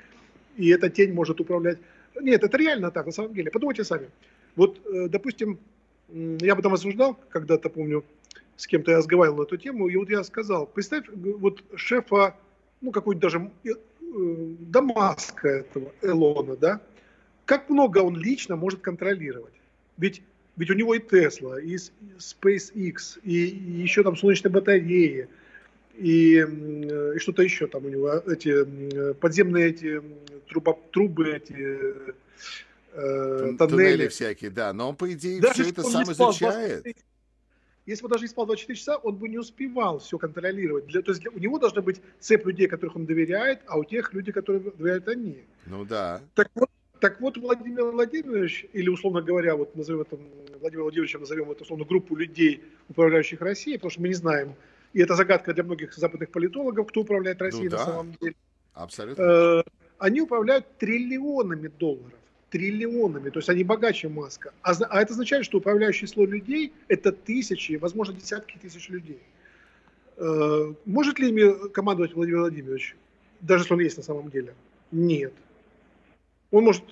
и 0.56 0.68
эта 0.68 0.88
тень 0.88 1.12
может 1.12 1.40
управлять. 1.40 1.78
Нет, 2.20 2.44
это 2.44 2.56
реально 2.56 2.90
так, 2.90 3.06
на 3.06 3.12
самом 3.12 3.34
деле. 3.34 3.50
Подумайте 3.50 3.84
сами. 3.84 4.08
Вот, 4.56 4.80
э, 4.86 5.08
допустим, 5.08 5.58
я 6.08 6.52
об 6.52 6.58
этом 6.58 6.74
осуждал 6.74 7.18
когда-то, 7.30 7.68
помню, 7.70 8.04
с 8.56 8.66
кем-то 8.66 8.90
я 8.90 8.98
разговаривал 8.98 9.38
на 9.38 9.42
эту 9.42 9.56
тему, 9.56 9.88
и 9.88 9.96
вот 9.96 10.10
я 10.10 10.22
сказал, 10.24 10.66
представь, 10.66 11.04
вот 11.12 11.64
шефа, 11.74 12.36
ну, 12.80 12.90
какой-то 12.90 13.20
даже 13.22 13.50
э, 13.64 13.70
Дамаска 14.60 15.48
этого, 15.48 15.92
Элона, 16.02 16.56
да, 16.56 16.80
как 17.44 17.70
много 17.70 17.98
он 17.98 18.16
лично 18.16 18.56
может 18.56 18.80
контролировать. 18.80 19.54
Ведь, 19.96 20.22
ведь 20.56 20.70
у 20.70 20.74
него 20.74 20.94
и 20.94 21.00
Тесла, 21.00 21.60
и 21.60 21.76
SpaceX, 22.18 23.20
и 23.22 23.32
еще 23.32 24.02
там 24.02 24.16
солнечные 24.16 24.52
батареи, 24.52 25.28
и, 25.94 26.38
и 26.38 27.18
что-то 27.18 27.42
еще 27.42 27.66
там 27.66 27.84
у 27.84 27.88
него, 27.88 28.10
эти 28.10 29.12
подземные 29.14 29.68
эти 29.68 30.02
трубы, 30.48 30.76
трубы 30.90 31.30
эти 31.36 31.94
э, 32.92 33.54
тоннели. 33.56 33.56
тоннели 33.56 34.08
всякие, 34.08 34.50
да, 34.50 34.72
но 34.72 34.90
он, 34.90 34.96
по 34.96 35.12
идее, 35.12 35.40
Даже 35.40 35.62
все 35.62 35.72
это 35.72 35.82
сам 35.82 36.04
изучает. 36.04 36.86
Если 37.84 38.02
бы 38.02 38.08
даже 38.08 38.22
не 38.22 38.28
спал 38.28 38.46
24 38.46 38.78
часа, 38.78 38.96
он 38.98 39.16
бы 39.16 39.28
не 39.28 39.38
успевал 39.38 39.98
все 39.98 40.16
контролировать. 40.16 40.86
Для, 40.86 41.02
то 41.02 41.10
есть 41.10 41.20
для, 41.20 41.32
у 41.32 41.38
него 41.38 41.58
должна 41.58 41.82
быть 41.82 42.00
цепь 42.20 42.46
людей, 42.46 42.68
которых 42.68 42.94
он 42.94 43.06
доверяет, 43.06 43.60
а 43.66 43.76
у 43.76 43.84
тех 43.84 44.12
людей, 44.12 44.30
которые 44.30 44.60
доверяют 44.60 45.08
они. 45.08 45.38
Ну 45.66 45.84
да. 45.84 46.20
Так 46.34 46.48
вот, 46.54 46.70
так 47.00 47.20
вот 47.20 47.36
Владимир 47.38 47.86
Владимирович, 47.86 48.66
или 48.72 48.88
условно 48.88 49.20
говоря, 49.20 49.56
вот 49.56 49.74
назовем 49.74 50.02
это, 50.02 50.16
Владимир 50.60 50.84
Владимировичем 50.84 51.20
назовем 51.20 51.50
это 51.50 51.64
условно 51.64 51.84
группу 51.84 52.14
людей, 52.14 52.62
управляющих 52.88 53.40
Россией, 53.40 53.78
потому 53.78 53.90
что 53.90 54.00
мы 54.00 54.08
не 54.08 54.14
знаем, 54.14 54.54
и 54.92 55.00
это 55.00 55.14
загадка 55.14 55.54
для 55.54 55.64
многих 55.64 55.94
западных 55.94 56.30
политологов, 56.30 56.88
кто 56.88 57.00
управляет 57.00 57.40
Россией 57.40 57.64
ну, 57.64 57.70
да. 57.70 57.78
на 57.78 57.84
самом 57.84 58.12
деле. 58.20 58.34
Абсолютно. 58.74 59.22
Э, 59.22 59.62
они 59.98 60.20
управляют 60.20 60.78
триллионами 60.78 61.68
долларов 61.68 62.18
триллионами, 62.52 63.30
то 63.30 63.38
есть 63.38 63.48
они 63.48 63.64
богаче 63.64 64.08
Маска. 64.08 64.52
А, 64.60 64.72
а 64.90 65.00
это 65.00 65.14
означает, 65.14 65.46
что 65.46 65.56
управляющее 65.56 66.06
число 66.06 66.26
людей– 66.26 66.74
это 66.88 67.10
тысячи, 67.10 67.76
возможно, 67.76 68.12
десятки 68.14 68.58
тысяч 68.58 68.90
людей. 68.90 69.22
Э, 70.18 70.74
может 70.84 71.18
ли 71.18 71.30
ими 71.30 71.70
командовать 71.70 72.14
Владимир 72.14 72.40
Владимирович, 72.40 72.94
даже 73.40 73.64
если 73.64 73.74
он 73.74 73.80
есть 73.80 73.96
на 73.96 74.02
самом 74.02 74.30
деле? 74.30 74.54
Нет. 74.90 75.32
Он 76.50 76.64
может 76.64 76.84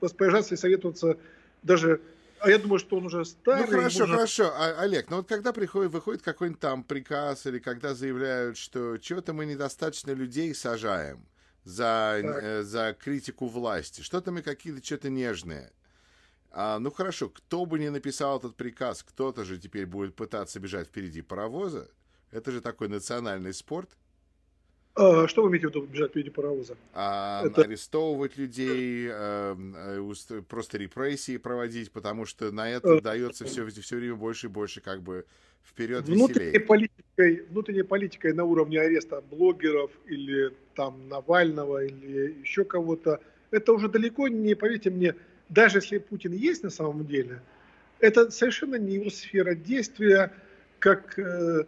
распоряжаться 0.00 0.54
и 0.54 0.56
советоваться 0.56 1.18
даже 1.62 2.00
а 2.44 2.50
я 2.50 2.58
думаю, 2.58 2.78
что 2.78 2.96
он 2.96 3.06
уже 3.06 3.24
старый. 3.24 3.64
Ну 3.64 3.70
хорошо, 3.70 4.00
может... 4.00 4.14
хорошо, 4.14 4.52
а, 4.54 4.80
Олег, 4.80 5.10
ну 5.10 5.18
вот 5.18 5.28
когда 5.28 5.52
приходит, 5.52 5.92
выходит 5.92 6.22
какой-нибудь 6.22 6.60
там 6.60 6.84
приказ 6.84 7.46
или 7.46 7.58
когда 7.58 7.94
заявляют, 7.94 8.56
что 8.56 8.98
чего-то 8.98 9.32
мы 9.32 9.46
недостаточно 9.46 10.10
людей 10.12 10.54
сажаем, 10.54 11.26
за, 11.64 12.20
э, 12.22 12.62
за 12.62 12.94
критику 12.98 13.46
власти. 13.46 14.02
Что-то 14.02 14.30
мы 14.30 14.42
какие-то 14.42 14.84
что-то 14.84 15.10
нежные. 15.10 15.72
А, 16.50 16.78
ну 16.78 16.90
хорошо, 16.90 17.30
кто 17.30 17.66
бы 17.66 17.78
ни 17.78 17.88
написал 17.88 18.38
этот 18.38 18.56
приказ, 18.56 19.02
кто-то 19.02 19.44
же 19.44 19.58
теперь 19.58 19.86
будет 19.86 20.14
пытаться 20.14 20.60
бежать 20.60 20.88
впереди 20.88 21.22
паровоза. 21.22 21.88
Это 22.30 22.52
же 22.52 22.60
такой 22.60 22.88
национальный 22.88 23.52
спорт. 23.52 23.90
А, 24.96 25.26
что 25.26 25.42
вы 25.42 25.50
имеете 25.50 25.68
в 25.68 25.70
виду 25.70 25.86
бежать 25.86 26.10
впереди 26.10 26.30
паровоза? 26.30 26.76
А, 26.92 27.44
Это... 27.44 27.62
Арестовывать 27.62 28.36
людей, 28.36 29.08
а, 29.10 29.56
просто 30.48 30.78
репрессии 30.78 31.36
проводить, 31.36 31.90
потому 31.90 32.26
что 32.26 32.52
на 32.52 32.70
это 32.70 32.98
а... 32.98 33.00
дается 33.00 33.44
все, 33.44 33.66
все 33.66 33.96
время 33.96 34.14
больше 34.14 34.46
и 34.46 34.50
больше 34.50 34.80
как 34.80 35.02
бы 35.02 35.24
вперед 35.64 36.04
внутренней 36.04 36.50
веселее. 36.50 36.60
политикой, 36.60 37.46
внутренней 37.50 37.82
политикой 37.82 38.32
на 38.34 38.44
уровне 38.44 38.80
ареста 38.80 39.20
блогеров 39.20 39.90
или 40.06 40.52
там 40.74 41.08
Навального 41.08 41.84
или 41.84 42.40
еще 42.40 42.64
кого-то, 42.64 43.20
это 43.50 43.72
уже 43.72 43.88
далеко 43.88 44.28
не, 44.28 44.54
поверьте 44.54 44.90
мне, 44.90 45.16
даже 45.48 45.78
если 45.78 45.98
Путин 45.98 46.32
есть 46.32 46.62
на 46.62 46.70
самом 46.70 47.06
деле, 47.06 47.40
это 47.98 48.30
совершенно 48.30 48.76
не 48.76 48.94
его 48.94 49.10
сфера 49.10 49.54
действия, 49.54 50.32
как, 50.78 51.18
э, 51.18 51.64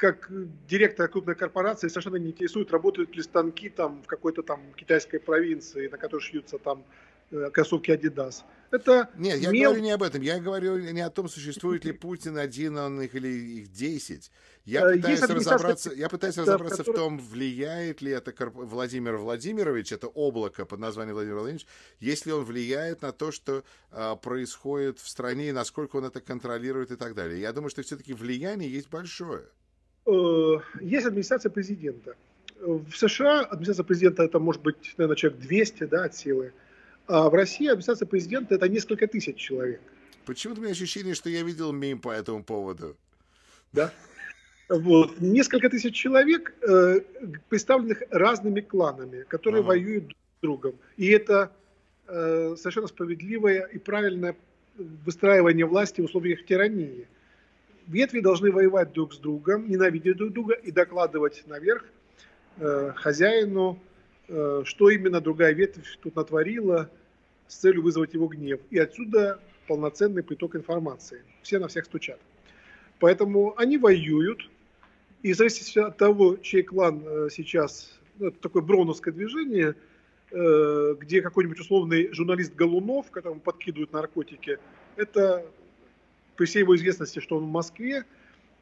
как 0.00 0.30
директора 0.66 1.08
крупной 1.08 1.34
корпорации 1.34 1.88
совершенно 1.88 2.16
не 2.16 2.30
интересует, 2.30 2.72
работают 2.72 3.14
ли 3.14 3.22
станки 3.22 3.68
там 3.68 4.02
в 4.02 4.06
какой-то 4.06 4.42
там 4.42 4.72
китайской 4.74 5.18
провинции, 5.18 5.88
на 5.88 5.98
которой 5.98 6.22
шьются 6.22 6.58
там 6.58 6.84
Э, 7.32 7.48
кроссовки 7.52 7.92
Adidas. 7.92 8.42
Это 8.72 9.08
Нет, 9.16 9.38
я 9.38 9.50
мел... 9.50 9.70
говорю 9.70 9.84
не 9.84 9.92
об 9.92 10.02
этом. 10.02 10.20
Я 10.20 10.40
говорю 10.40 10.78
не 10.78 11.00
о 11.00 11.10
том, 11.10 11.28
существует 11.28 11.84
ли 11.84 11.92
Путин 11.92 12.36
один, 12.36 12.76
он 12.76 13.00
их 13.00 13.14
или 13.14 13.28
их 13.28 13.68
десять. 13.70 14.32
Я 14.64 14.80
э, 14.80 14.96
пытаюсь 14.96 15.20
разобраться, 15.22 15.92
я 15.92 16.08
пытаюсь 16.08 16.36
разобраться 16.36 16.78
который... 16.78 16.94
в 16.94 16.98
том, 16.98 17.18
влияет 17.18 18.02
ли 18.02 18.10
это 18.10 18.32
Владимир 18.52 19.16
Владимирович, 19.16 19.92
это 19.92 20.08
облако 20.08 20.64
под 20.64 20.80
названием 20.80 21.14
Владимир 21.14 21.36
Владимирович, 21.36 21.68
если 22.00 22.32
он 22.32 22.44
влияет 22.44 23.02
на 23.02 23.12
то, 23.12 23.30
что 23.30 23.62
а, 23.92 24.16
происходит 24.16 24.98
в 24.98 25.08
стране, 25.08 25.50
и 25.50 25.52
насколько 25.52 25.96
он 25.96 26.06
это 26.06 26.20
контролирует 26.20 26.90
и 26.90 26.96
так 26.96 27.14
далее. 27.14 27.40
Я 27.40 27.52
думаю, 27.52 27.70
что 27.70 27.82
все-таки 27.82 28.12
влияние 28.12 28.70
есть 28.70 28.90
большое. 28.90 29.46
Э, 30.06 30.56
есть 30.80 31.06
администрация 31.06 31.50
президента. 31.50 32.14
В 32.60 32.92
США 32.94 33.40
администрация 33.40 33.84
президента 33.84 34.22
это 34.22 34.38
может 34.38 34.62
быть, 34.62 34.94
наверное, 34.98 35.16
человек 35.16 35.40
200 35.40 35.84
да, 35.84 36.04
от 36.04 36.14
силы. 36.14 36.52
А 37.06 37.28
в 37.28 37.34
России 37.34 37.66
администрация 37.66 38.06
президента 38.06 38.54
это 38.54 38.68
несколько 38.68 39.06
тысяч 39.06 39.36
человек. 39.36 39.80
Почему-то 40.26 40.60
у 40.60 40.62
меня 40.62 40.72
ощущение, 40.72 41.14
что 41.14 41.28
я 41.30 41.42
видел 41.42 41.72
мем 41.72 41.98
по 41.98 42.10
этому 42.10 42.44
поводу. 42.44 42.96
Да. 43.72 43.92
Вот. 44.68 45.20
Несколько 45.20 45.68
тысяч 45.68 45.94
человек, 45.94 46.54
э, 46.62 47.00
представленных 47.48 48.02
разными 48.10 48.60
кланами, 48.60 49.24
которые 49.24 49.60
ага. 49.60 49.68
воюют 49.68 50.04
друг 50.06 50.16
с 50.16 50.40
другом. 50.42 50.74
И 50.96 51.08
это 51.08 51.50
э, 52.06 52.54
совершенно 52.56 52.86
справедливое 52.86 53.64
и 53.72 53.78
правильное 53.78 54.36
выстраивание 54.76 55.66
власти 55.66 56.00
в 56.00 56.04
условиях 56.04 56.44
тирании. 56.44 57.08
Ветви 57.90 58.20
должны 58.20 58.52
воевать 58.52 58.92
друг 58.92 59.12
с 59.12 59.18
другом, 59.18 59.68
ненавидеть 59.68 60.16
друг 60.16 60.32
друга 60.32 60.54
и 60.54 60.70
докладывать 60.70 61.42
наверх 61.48 61.84
э, 62.58 62.92
хозяину, 62.94 63.80
э, 64.28 64.62
что 64.64 64.90
именно 64.90 65.20
другая 65.20 65.52
ветвь 65.52 65.98
тут 66.00 66.14
натворила, 66.14 66.88
с 67.48 67.56
целью 67.56 67.82
вызвать 67.82 68.14
его 68.14 68.28
гнев. 68.28 68.60
И 68.70 68.78
отсюда 68.78 69.40
полноценный 69.66 70.22
приток 70.22 70.54
информации. 70.54 71.24
Все 71.42 71.58
на 71.58 71.66
всех 71.66 71.84
стучат. 71.84 72.20
Поэтому 73.00 73.54
они 73.56 73.76
воюют, 73.76 74.48
и 75.22 75.32
в 75.32 75.36
зависимости 75.36 75.80
от 75.80 75.96
того, 75.96 76.36
чей 76.36 76.62
клан 76.62 77.02
э, 77.04 77.28
сейчас, 77.32 77.98
ну, 78.20 78.28
это 78.28 78.38
такое 78.38 78.62
броновское 78.62 79.12
движение, 79.12 79.74
э, 80.30 80.94
где 81.00 81.22
какой-нибудь 81.22 81.58
условный 81.58 82.12
журналист 82.12 82.54
Голунов, 82.54 83.10
которому 83.10 83.40
подкидывают 83.40 83.92
наркотики, 83.92 84.60
это 84.94 85.44
при 86.40 86.46
всей 86.46 86.60
его 86.60 86.74
известности, 86.74 87.18
что 87.18 87.36
он 87.36 87.44
в 87.44 87.50
Москве, 87.50 88.06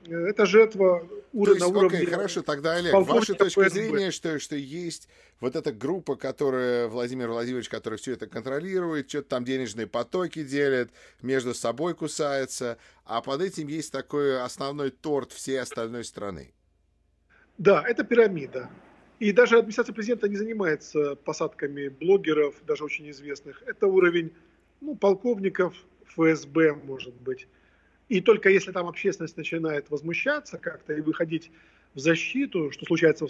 это 0.05 0.47
жертва 0.47 1.09
уровня, 1.33 1.61
на 1.61 1.67
уровне... 1.69 1.99
Окей, 1.99 2.11
хорошо, 2.11 2.43
тогда, 2.43 2.73
Олег, 2.73 2.93
ваша 2.93 3.35
точка 3.35 3.67
ФСБ. 3.67 3.71
зрения, 3.71 4.11
что, 4.11 4.41
что 4.41 4.57
есть 4.57 5.09
вот 5.39 5.55
эта 5.55 5.71
группа, 5.73 6.17
которая, 6.17 6.89
Владимир 6.89 7.29
Владимирович, 7.29 7.69
который 7.69 7.97
все 8.01 8.15
это 8.15 8.27
контролирует, 8.27 9.09
что-то 9.09 9.29
там 9.29 9.45
денежные 9.45 9.87
потоки 9.87 10.43
делит, 10.43 10.91
между 11.23 11.55
собой 11.55 11.95
кусается, 11.95 12.79
а 13.05 13.23
под 13.23 13.43
этим 13.43 13.69
есть 13.69 13.93
такой 13.93 14.43
основной 14.43 14.91
торт 14.91 15.31
всей 15.31 15.61
остальной 15.61 16.03
страны. 16.03 16.53
Да, 17.59 17.85
это 17.87 18.03
пирамида. 18.03 18.69
И 19.21 19.31
даже 19.31 19.57
администрация 19.57 19.95
президента 19.95 20.29
не 20.29 20.35
занимается 20.35 21.15
посадками 21.15 21.87
блогеров, 21.87 22.57
даже 22.67 22.83
очень 22.83 23.09
известных. 23.11 23.63
Это 23.69 23.87
уровень 23.87 24.33
ну, 24.81 24.97
полковников 24.97 25.77
ФСБ, 26.19 26.75
может 26.75 27.15
быть. 27.15 27.47
И 28.09 28.21
только 28.21 28.49
если 28.49 28.73
там 28.73 28.87
общественность 28.87 29.37
начинает 29.37 29.91
возмущаться 29.91 30.59
как-то 30.59 30.95
и 30.95 31.01
выходить 31.01 31.51
в 31.95 31.99
защиту, 31.99 32.71
что 32.71 32.87
случается 32.87 33.27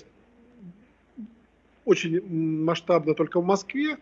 очень 1.84 2.22
масштабно 2.64 3.14
только 3.14 3.40
в 3.40 3.44
Москве, 3.44 3.98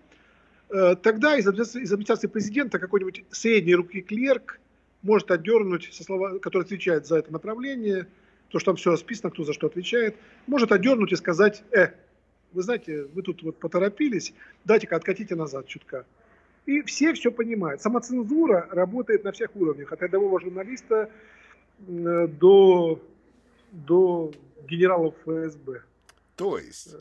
э, 0.71 0.97
тогда 0.97 1.37
из 1.37 1.47
администрации 1.47 2.27
президента 2.27 2.79
какой-нибудь 2.79 3.25
средней 3.31 3.75
руки 3.75 4.01
клерк 4.03 4.61
может 5.03 5.31
отдернуть, 5.31 5.95
со 5.95 6.03
слова, 6.03 6.39
который 6.39 6.65
отвечает 6.65 7.07
за 7.07 7.19
это 7.19 7.33
направление, 7.33 8.09
то, 8.51 8.59
что 8.59 8.73
там 8.73 8.77
все 8.77 8.91
расписано, 8.91 9.31
кто 9.31 9.45
за 9.45 9.53
что 9.53 9.69
отвечает, 9.69 10.17
может 10.47 10.73
отдернуть 10.73 11.13
и 11.13 11.17
сказать, 11.17 11.63
э, 11.71 11.91
вы 12.53 12.63
знаете, 12.63 13.07
вы 13.15 13.23
тут 13.23 13.43
вот 13.43 13.59
поторопились, 13.59 14.35
дайте-ка 14.65 14.97
откатите 14.97 15.37
назад 15.37 15.67
чутка. 15.67 16.05
И 16.67 16.83
все 16.83 17.15
все 17.15 17.31
понимают. 17.31 17.81
Самоцензура 17.81 18.69
работает 18.71 19.25
на 19.25 19.33
всех 19.33 19.55
уровнях, 19.55 19.93
от 19.93 20.03
рядового 20.03 20.41
журналиста 20.41 21.11
до, 21.79 23.01
до 23.71 24.33
генералов 24.69 25.15
ФСБ. 25.25 25.83
То 26.35 26.59
есть, 26.59 26.97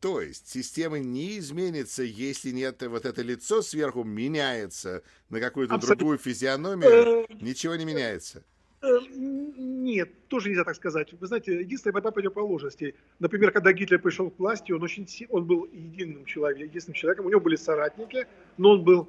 то 0.00 0.20
есть 0.20 0.48
система 0.48 0.98
не 0.98 1.38
изменится, 1.38 2.02
если 2.02 2.50
нет 2.50 2.82
вот 2.82 3.04
это 3.04 3.22
лицо 3.22 3.60
сверху 3.62 4.04
меняется 4.04 5.02
на 5.28 5.40
какую-то 5.40 5.78
другую 5.78 6.18
физиономию, 6.18 7.26
э, 7.28 7.34
ничего 7.40 7.76
не 7.76 7.84
меняется. 7.84 8.44
Э, 8.82 8.98
нет, 9.10 10.10
тоже 10.28 10.48
нельзя 10.48 10.64
так 10.64 10.74
сказать. 10.74 11.12
Вы 11.12 11.26
знаете, 11.26 11.60
единственная 11.60 11.94
борьба 11.94 12.10
противоположностей. 12.10 12.94
Например, 13.20 13.52
когда 13.52 13.72
Гитлер 13.72 14.00
пришел 14.00 14.30
к 14.30 14.38
власти, 14.38 14.72
он 14.72 14.82
очень 14.82 15.06
он 15.30 15.44
был 15.44 15.68
единым 15.72 16.24
человеком, 16.24 16.68
единственным 16.68 16.96
человеком. 16.96 17.26
У 17.26 17.30
него 17.30 17.40
были 17.40 17.54
соратники, 17.54 18.26
но 18.56 18.72
он 18.72 18.82
был 18.82 19.08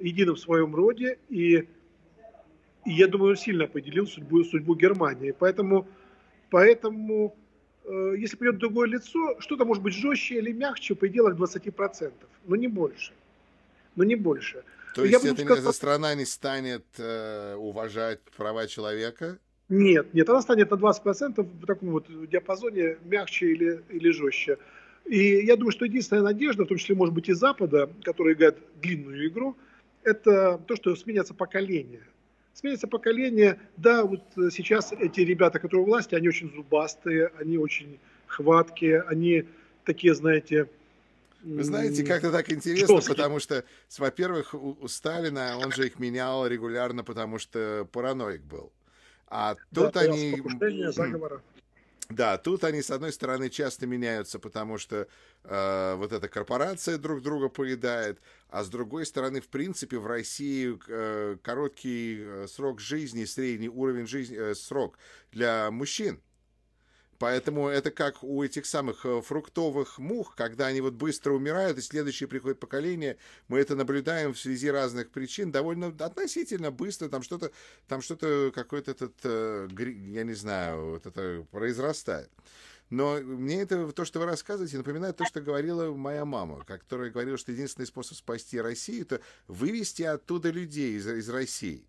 единым 0.00 0.34
в 0.34 0.40
своем 0.40 0.74
роде, 0.74 1.18
и, 1.28 1.68
и 2.84 2.90
я 2.90 3.06
думаю, 3.06 3.30
он 3.30 3.36
сильно 3.36 3.64
определил 3.64 4.08
судьбу, 4.08 4.42
судьбу 4.42 4.74
Германии. 4.74 5.30
Поэтому, 5.30 5.86
поэтому 6.50 7.36
э, 7.84 8.14
если 8.18 8.36
придет 8.36 8.58
другое 8.58 8.88
лицо, 8.88 9.38
что-то 9.38 9.64
может 9.64 9.84
быть 9.84 9.94
жестче 9.94 10.38
или 10.38 10.50
мягче 10.50 10.94
в 10.94 10.98
пределах 10.98 11.36
20%, 11.36 12.12
но 12.46 12.56
не 12.56 12.66
больше. 12.66 13.12
Но 13.94 14.02
не 14.02 14.16
больше. 14.16 14.64
То 14.94 15.04
есть 15.04 15.24
эта 15.24 15.42
сказать... 15.42 15.74
страна 15.74 16.14
не 16.14 16.24
станет 16.24 16.84
э, 16.98 17.54
уважать 17.56 18.20
права 18.36 18.66
человека? 18.66 19.38
Нет, 19.68 20.12
нет, 20.12 20.28
она 20.28 20.42
станет 20.42 20.70
на 20.70 20.74
20% 20.74 21.40
в 21.40 21.66
таком 21.66 21.90
вот 21.92 22.06
диапазоне 22.28 22.98
мягче 23.04 23.46
или, 23.46 23.82
или 23.88 24.10
жестче. 24.10 24.58
И 25.06 25.44
я 25.44 25.56
думаю, 25.56 25.72
что 25.72 25.84
единственная 25.84 26.22
надежда, 26.22 26.64
в 26.64 26.68
том 26.68 26.76
числе, 26.76 26.94
может 26.94 27.14
быть, 27.14 27.28
и 27.28 27.32
Запада, 27.32 27.90
который 28.02 28.34
играет 28.34 28.58
длинную 28.80 29.28
игру, 29.28 29.56
это 30.04 30.60
то, 30.66 30.76
что 30.76 30.94
сменятся 30.94 31.34
поколения. 31.34 32.02
Сменится 32.54 32.86
поколение. 32.86 33.58
Да, 33.76 34.04
вот 34.04 34.20
сейчас 34.52 34.92
эти 34.92 35.20
ребята, 35.20 35.58
которые 35.58 35.84
у 35.84 35.86
власти, 35.86 36.14
они 36.14 36.28
очень 36.28 36.52
зубастые, 36.52 37.30
они 37.38 37.56
очень 37.56 37.98
хваткие, 38.26 39.00
они 39.02 39.44
такие, 39.84 40.14
знаете, 40.14 40.68
вы 41.42 41.64
знаете, 41.64 42.04
как-то 42.04 42.30
так 42.30 42.50
интересно, 42.52 42.96
Жесткий. 42.96 43.14
потому 43.14 43.40
что, 43.40 43.64
во-первых, 43.98 44.54
у, 44.54 44.76
у 44.80 44.88
Сталина 44.88 45.58
он 45.58 45.72
же 45.72 45.86
их 45.86 45.98
менял 45.98 46.46
регулярно, 46.46 47.04
потому 47.04 47.38
что 47.38 47.88
параноик 47.92 48.42
был. 48.42 48.72
А 49.26 49.56
тут 49.74 49.92
да, 49.94 50.00
они... 50.00 50.42
Да, 52.08 52.36
тут 52.36 52.64
они, 52.64 52.82
с 52.82 52.90
одной 52.90 53.12
стороны, 53.12 53.48
часто 53.48 53.86
меняются, 53.86 54.38
потому 54.38 54.76
что 54.76 55.08
э, 55.44 55.94
вот 55.96 56.12
эта 56.12 56.28
корпорация 56.28 56.98
друг 56.98 57.22
друга 57.22 57.48
поедает, 57.48 58.20
а 58.50 58.64
с 58.64 58.68
другой 58.68 59.06
стороны, 59.06 59.40
в 59.40 59.48
принципе, 59.48 59.98
в 59.98 60.06
России 60.06 60.78
э, 60.88 61.36
короткий 61.42 62.18
э, 62.20 62.46
срок 62.48 62.80
жизни, 62.80 63.24
средний 63.24 63.70
уровень 63.70 64.06
жизни, 64.06 64.36
э, 64.36 64.54
срок 64.54 64.98
для 65.30 65.70
мужчин– 65.70 66.20
Поэтому 67.22 67.68
это 67.68 67.92
как 67.92 68.24
у 68.24 68.42
этих 68.42 68.66
самых 68.66 69.06
э, 69.06 69.22
фруктовых 69.22 69.98
мух, 69.98 70.34
когда 70.34 70.66
они 70.66 70.80
вот 70.80 70.94
быстро 70.94 71.34
умирают, 71.34 71.78
и 71.78 71.80
следующее 71.80 72.28
приходит 72.28 72.58
поколение, 72.58 73.16
мы 73.46 73.60
это 73.60 73.76
наблюдаем 73.76 74.34
в 74.34 74.40
связи 74.40 74.68
разных 74.68 75.08
причин 75.08 75.52
довольно 75.52 75.94
относительно 76.00 76.72
быстро, 76.72 77.08
там 77.08 77.22
что-то, 77.22 77.52
там 77.86 78.02
что-то 78.02 78.50
какой-то 78.52 78.90
этот, 78.90 79.14
э, 79.22 79.68
я 79.78 80.24
не 80.24 80.34
знаю, 80.34 80.94
вот 80.94 81.06
это 81.06 81.46
произрастает. 81.52 82.28
Но 82.90 83.20
мне 83.20 83.62
это, 83.62 83.92
то, 83.92 84.04
что 84.04 84.18
вы 84.18 84.26
рассказываете, 84.26 84.78
напоминает 84.78 85.16
то, 85.16 85.24
что 85.24 85.40
говорила 85.40 85.94
моя 85.94 86.24
мама, 86.24 86.64
которая 86.64 87.12
говорила, 87.12 87.38
что 87.38 87.52
единственный 87.52 87.86
способ 87.86 88.16
спасти 88.16 88.60
Россию– 88.60 89.02
это 89.02 89.20
вывести 89.46 90.02
оттуда 90.02 90.50
людей 90.50 90.96
из, 90.96 91.06
из 91.06 91.28
России. 91.28 91.86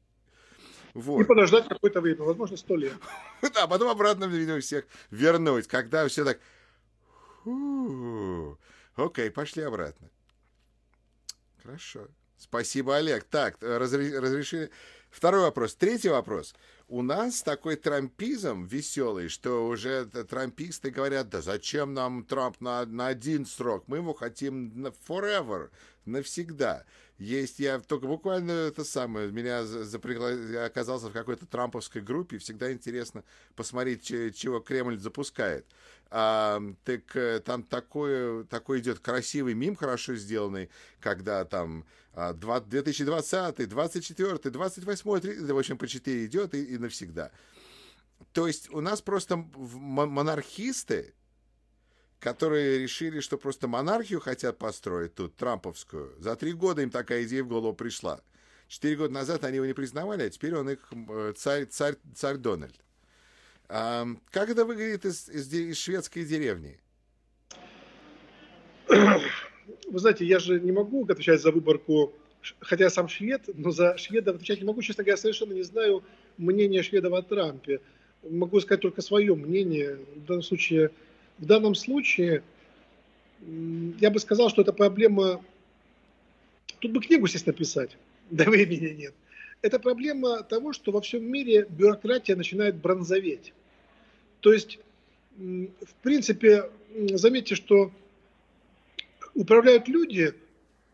Вот. 0.94 1.22
И 1.22 1.24
подождать 1.24 1.68
какое-то 1.68 2.02
время, 2.02 2.24
возможно, 2.24 2.56
сто 2.58 2.76
лет. 2.76 2.94
Да, 3.54 3.68
потом 3.68 3.90
обратно, 3.90 4.28
всех 4.60 4.86
вернуть, 5.10 5.68
когда 5.68 6.08
все 6.08 6.24
так... 6.24 6.40
Окей, 8.96 9.32
пошли 9.32 9.64
обратно. 9.64 10.10
Хорошо. 11.64 12.08
Спасибо, 12.38 12.98
Олег. 12.98 13.24
Так, 13.24 13.58
разрешили... 13.62 14.70
Второй 15.10 15.42
вопрос. 15.42 15.76
Третий 15.76 16.10
вопрос. 16.10 16.56
У 16.94 17.02
нас 17.02 17.42
такой 17.42 17.76
трампизм 17.76 18.66
веселый, 18.66 19.28
что 19.28 19.66
уже 19.66 20.06
трамписты 20.06 20.92
говорят, 20.92 21.28
да 21.28 21.42
зачем 21.42 21.96
нам 21.96 22.24
Трамп 22.24 22.62
на, 22.62 22.86
на 22.86 23.08
один 23.08 23.48
срок? 23.48 23.86
Мы 23.88 23.98
его 23.98 24.14
хотим 24.14 24.80
на 24.80 24.94
forever, 25.08 25.72
навсегда. 26.06 26.86
Есть, 27.18 27.58
я 27.58 27.80
только 27.80 28.06
буквально 28.06 28.52
это 28.52 28.84
самое, 28.84 29.32
меня 29.32 29.66
запригла... 29.66 30.34
я 30.34 30.66
оказался 30.66 31.08
в 31.08 31.14
какой-то 31.14 31.48
трамповской 31.48 32.04
группе, 32.04 32.38
всегда 32.38 32.72
интересно 32.72 33.24
посмотреть, 33.56 34.06
чего 34.06 34.60
Кремль 34.60 35.00
запускает. 35.00 35.66
А, 36.16 36.62
так 36.84 37.16
э, 37.16 37.40
там 37.40 37.64
такое, 37.64 38.44
такой 38.44 38.82
идет 38.82 39.00
красивый 39.00 39.56
мим, 39.56 39.76
хорошо 39.76 40.14
сделанный, 40.14 40.70
когда 41.00 41.44
там 41.44 41.86
2020, 42.16 43.68
24, 43.68 44.38
28, 44.38 45.20
30, 45.20 45.50
в 45.50 45.58
общем, 45.58 45.78
по 45.80 45.88
4 45.88 46.26
идет 46.28 46.54
и, 46.54 46.64
и 46.66 46.78
навсегда. 46.78 47.32
То 48.32 48.46
есть 48.46 48.72
у 48.72 48.80
нас 48.80 49.02
просто 49.02 49.38
монархисты, 49.38 51.16
которые 52.20 52.78
решили, 52.78 53.20
что 53.20 53.40
просто 53.40 53.68
монархию 53.68 54.20
хотят 54.20 54.60
построить 54.60 55.16
тут, 55.16 55.36
трамповскую. 55.36 56.16
За 56.20 56.36
три 56.36 56.54
года 56.54 56.84
им 56.84 56.92
такая 56.92 57.24
идея 57.24 57.44
в 57.44 57.48
голову 57.48 57.74
пришла. 57.74 58.22
Четыре 58.68 58.98
года 58.98 59.14
назад 59.16 59.46
они 59.46 59.56
его 59.56 59.66
не 59.66 59.74
признавали, 59.74 60.22
а 60.22 60.30
теперь 60.30 60.56
он 60.56 60.70
их 60.70 60.80
э, 60.92 61.34
царь, 61.36 61.66
царь, 61.66 61.96
царь 62.14 62.38
Дональд. 62.38 62.80
Как 63.68 64.50
это 64.50 64.66
выглядит 64.66 65.06
из, 65.06 65.30
из, 65.30 65.52
из 65.54 65.78
шведской 65.78 66.26
деревни? 66.26 66.80
Вы 68.88 70.00
знаете, 70.00 70.26
я 70.26 70.40
же 70.40 70.60
не 70.60 70.72
могу 70.72 71.06
отвечать 71.06 71.42
за 71.42 71.52
выборку, 71.52 72.14
хотя 72.60 72.86
я 72.86 72.90
сам 72.90 73.08
швед, 73.08 73.50
но 73.54 73.72
за 73.72 73.98
шведов 73.98 74.36
отвечать 74.36 74.60
не 74.60 74.66
могу. 74.66 74.82
Честно 74.82 75.04
говоря, 75.04 75.18
совершенно 75.18 75.54
не 75.54 75.64
знаю 75.64 76.04
мнения 76.38 76.84
шведов 76.84 77.14
о 77.14 77.22
Трампе. 77.22 77.80
Могу 78.30 78.60
сказать 78.60 78.82
только 78.82 79.02
свое 79.02 79.36
мнение. 79.36 79.98
В 80.16 80.26
данном 80.26 80.44
случае 80.44 80.92
в 81.38 81.46
данном 81.46 81.76
случае 81.76 82.44
я 84.00 84.10
бы 84.10 84.20
сказал, 84.20 84.50
что 84.50 84.62
это 84.62 84.74
проблема... 84.74 85.44
Тут 86.80 86.92
бы 86.92 87.02
книгу, 87.02 87.26
естественно, 87.26 87.54
писать, 87.54 87.98
да 88.30 88.46
времени 88.46 88.90
нет. 88.90 89.14
Это 89.64 89.80
проблема 89.80 90.44
того, 90.44 90.74
что 90.74 90.92
во 90.92 91.00
всем 91.00 91.24
мире 91.24 91.66
бюрократия 91.70 92.36
начинает 92.36 92.76
бронзоветь. 92.76 93.54
То 94.42 94.52
есть, 94.52 94.78
в 95.38 95.94
принципе, 96.02 96.70
заметьте, 97.14 97.56
что 97.56 97.90
управляют 99.34 99.88
люди 99.88 100.34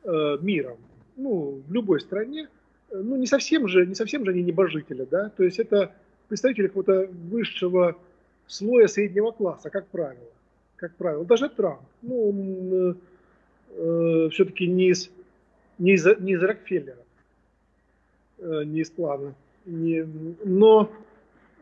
э, 0.03 0.38
миром, 0.41 0.77
ну, 1.17 1.63
в 1.67 1.73
любой 1.73 1.99
стране, 1.99 2.47
ну, 2.91 3.15
не 3.17 3.25
совсем 3.25 3.67
же, 3.67 3.88
не 3.88 3.95
совсем 3.95 4.23
же 4.23 4.32
они 4.32 4.43
небожители, 4.43 5.08
да, 5.10 5.29
то 5.29 5.43
есть 5.43 5.58
это 5.58 5.91
представители 6.27 6.67
какого-то 6.67 7.10
высшего 7.29 7.97
слоя 8.45 8.86
среднего 8.86 9.32
класса, 9.32 9.71
как 9.71 9.88
правило. 9.88 10.29
Как 10.75 10.95
правило. 10.95 11.25
Даже 11.25 11.49
Трамп. 11.49 11.82
Ну, 12.03 12.29
он 12.29 12.73
э, 12.73 12.95
э 13.77 14.29
все-таки 14.32 14.67
не 14.67 14.89
из, 14.89 15.10
не 15.79 15.93
из, 15.93 16.05
не 16.19 16.34
из 16.34 16.43
Рокфеллера, 16.43 17.03
не 18.41 18.82
из 18.82 18.89
плана. 18.89 19.34
Не, 19.65 20.04
но 20.43 20.91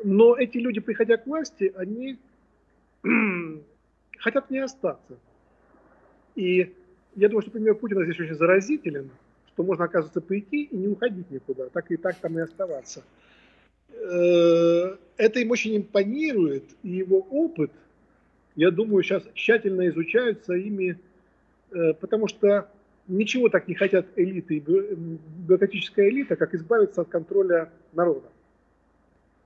Но 0.04 0.38
эти 0.38 0.58
люди, 0.58 0.80
приходя 0.80 1.18
к 1.18 1.26
власти, 1.26 1.74
они 1.76 2.18
хотят 4.18 4.50
не 4.52 4.60
остаться. 4.60 5.18
И 6.36 6.74
я 7.16 7.30
думаю, 7.30 7.42
что 7.42 7.52
пример 7.52 7.76
Путина 7.76 8.04
здесь 8.04 8.20
очень 8.20 8.36
заразителен, 8.36 9.10
что 9.48 9.63
можно, 9.63 9.86
оказывается, 9.86 10.22
прийти 10.22 10.63
и 10.63 10.76
не 10.78 10.88
уходить 10.88 11.32
никуда, 11.32 11.70
так 11.70 11.90
и 11.92 11.98
так 11.98 12.16
там 12.18 12.38
и 12.38 12.42
оставаться. 12.42 13.04
Э, 13.90 14.98
это 15.18 15.40
им 15.40 15.50
очень 15.50 15.78
импонирует, 15.78 16.63
и 16.84 16.90
его 16.90 17.26
опыт, 17.32 17.72
я 18.56 18.70
думаю, 18.70 19.04
сейчас 19.04 19.24
тщательно 19.34 19.88
изучаются 19.88 20.54
ими, 20.54 21.00
э, 21.72 21.94
потому 21.96 22.28
что 22.28 22.70
ничего 23.08 23.50
так 23.50 23.67
не 23.67 23.76
хотят 23.76 24.08
элиты 24.15 24.58
и 24.58 24.60
бюрократическая 24.60 26.10
элита, 26.10 26.36
как 26.36 26.54
избавиться 26.54 27.02
от 27.02 27.10
контроля 27.10 27.72
народа. 27.93 28.28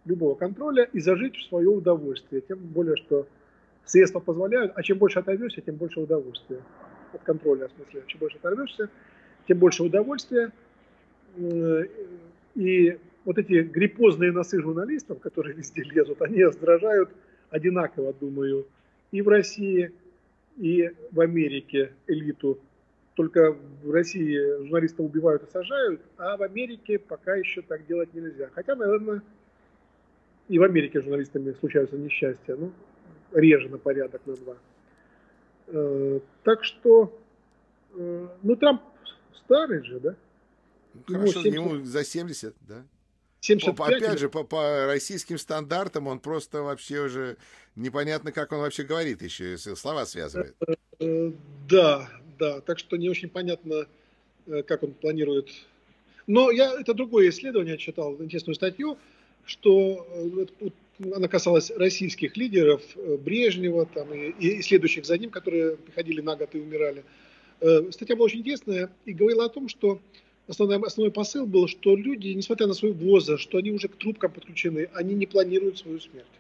Любого 0.06 0.36
контроля 0.36 0.89
и 0.93 1.00
зажить 1.00 1.36
в 1.36 1.47
свое 1.47 1.69
удовольствие. 1.69 2.41
Тем 2.41 2.60
более, 2.60 2.95
что 2.95 3.28
средства 3.86 4.19
позволяют, 4.19 4.74
а 4.76 4.84
чем 4.84 4.97
больше 4.97 5.19
оторвешься, 5.19 5.62
тем 5.62 5.76
больше 5.76 6.00
удовольствия. 6.00 6.62
От 7.13 7.21
контроля, 7.24 7.67
в 7.67 7.71
смысле, 7.71 8.04
чем 8.08 8.19
больше 8.19 8.38
оторвешься, 8.38 8.89
тем 9.47 9.60
больше 9.60 9.84
удовольствия. 9.84 10.52
Э, 11.36 11.86
и 12.56 12.97
вот 13.26 13.38
эти 13.38 13.62
гриппозные 13.62 14.32
носы 14.32 14.60
журналистов, 14.62 15.19
которые 15.19 15.56
везде 15.56 15.84
лезут, 15.84 16.21
они 16.21 16.43
раздражают 16.43 17.12
одинаково, 17.50 18.13
думаю, 18.13 18.65
и 19.12 19.21
в 19.21 19.28
России, 19.28 19.91
и 20.58 20.91
в 21.12 21.19
Америке 21.19 21.91
элиту. 22.08 22.60
Только 23.21 23.55
в 23.84 23.91
России 23.91 24.36
журналистов 24.63 25.05
убивают 25.05 25.43
и 25.43 25.51
сажают, 25.51 26.01
а 26.17 26.38
в 26.38 26.41
Америке 26.41 26.97
пока 26.97 27.36
еще 27.36 27.62
так 27.62 27.86
делать 27.86 28.12
нельзя. 28.15 28.49
Хотя, 28.55 28.73
наверное, 28.73 29.21
и 30.47 30.57
в 30.57 30.63
Америке 30.63 31.01
журналистами 31.01 31.55
случаются 31.60 31.97
несчастья, 31.97 32.55
ну, 32.55 32.71
реже 33.31 33.69
на 33.69 33.77
порядок, 33.77 34.23
на 34.25 34.36
два. 34.38 34.55
Э, 35.67 36.19
так 36.43 36.63
что, 36.63 37.15
э, 37.93 38.27
ну, 38.41 38.55
Трамп 38.55 38.81
старый 39.36 39.84
же, 39.84 39.99
да? 39.99 40.15
Хорошо, 41.05 41.41
ему, 41.41 41.43
70... 41.43 41.53
ему 41.53 41.86
за 41.86 42.03
70, 42.03 42.55
да? 42.67 42.84
75 43.41 44.01
Опять 44.01 44.19
же, 44.19 44.29
по, 44.29 44.43
по 44.43 44.88
российским 44.88 45.38
стандартам 45.38 46.07
он 46.07 46.19
просто 46.19 46.63
вообще 46.63 47.01
уже 47.01 47.38
непонятно, 47.75 48.31
как 48.31 48.51
он 48.51 48.62
вообще 48.62 48.81
говорит 48.81 49.21
еще, 49.21 49.60
слова 49.60 50.07
связывает. 50.07 50.55
Э, 50.99 51.31
да, 51.69 52.10
да, 52.41 52.60
так 52.60 52.80
что 52.80 52.97
не 52.97 53.08
очень 53.08 53.30
понятно, 53.30 53.86
э, 54.47 54.63
как 54.63 54.82
он 54.82 54.93
планирует. 54.93 55.49
Но 56.25 56.49
я 56.49 56.73
это 56.73 56.95
другое 56.95 57.30
исследование 57.30 57.77
читал, 57.77 58.15
интересную 58.19 58.56
статью, 58.56 58.97
что 59.45 60.08
э, 60.60 60.69
она 61.15 61.27
касалась 61.27 61.69
российских 61.69 62.36
лидеров, 62.38 62.82
Брежнева 62.95 63.86
там, 63.86 64.12
и, 64.13 64.32
и 64.39 64.62
следующих 64.63 65.06
за 65.06 65.19
ним, 65.19 65.30
которые 65.30 65.77
приходили 65.77 66.21
на 66.21 66.36
год 66.36 66.49
и 66.56 66.60
умирали. 66.60 67.04
Статья 67.91 68.15
была 68.15 68.25
очень 68.25 68.39
интересная 68.39 68.89
и 69.06 69.13
говорила 69.13 69.45
о 69.45 69.49
том, 69.49 69.69
что 69.69 69.99
основной, 70.47 70.80
основной 70.80 71.12
посыл 71.12 71.45
был, 71.45 71.67
что 71.67 71.95
люди, 71.95 72.30
несмотря 72.30 72.65
на 72.65 72.73
свой 72.73 72.91
возраст, 72.91 73.43
что 73.43 73.60
они 73.60 73.71
уже 73.71 73.88
к 73.88 73.95
трубкам 73.97 74.32
подключены, 74.32 74.89
они 74.93 75.13
не 75.13 75.27
планируют 75.27 75.77
свою 75.77 75.99
смерть. 75.99 76.36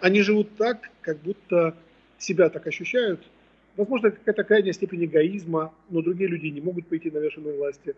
Они 0.00 0.20
живут 0.22 0.48
так, 0.56 0.90
как 1.00 1.20
будто 1.22 1.76
себя 2.18 2.50
так 2.50 2.66
ощущают. 2.66 3.20
Возможно, 3.76 4.10
какая-то 4.10 4.44
крайняя 4.44 4.72
степень 4.72 5.04
эгоизма, 5.06 5.72
но 5.88 6.02
другие 6.02 6.28
люди 6.28 6.46
не 6.46 6.60
могут 6.60 6.86
пойти 6.86 7.10
на 7.10 7.18
вершину 7.18 7.56
власти. 7.56 7.94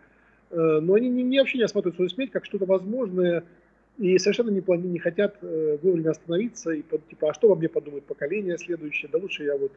Э, 0.51 0.81
но 0.81 0.95
они 0.95 1.09
не, 1.09 1.23
не 1.23 1.39
вообще 1.39 1.59
не 1.59 1.65
осматривают 1.65 1.97
свою 1.97 2.11
смерть 2.11 2.31
как 2.31 2.45
что-то 2.45 2.65
возможное 2.65 3.45
и 3.99 4.19
совершенно 4.19 4.51
не, 4.51 4.61
плани, 4.61 4.89
не 4.89 4.99
хотят 4.99 5.37
э, 5.43 5.79
вовремя 5.83 6.11
остановиться 6.11 6.73
и 6.73 6.83
типа, 6.83 7.31
а 7.31 7.35
что 7.35 7.49
во 7.49 7.57
мне 7.57 7.69
подумает 7.69 8.05
поколение 8.05 8.59
следующее, 8.59 9.09
да 9.13 9.19
лучше 9.19 9.45
я 9.45 9.57
вот 9.57 9.73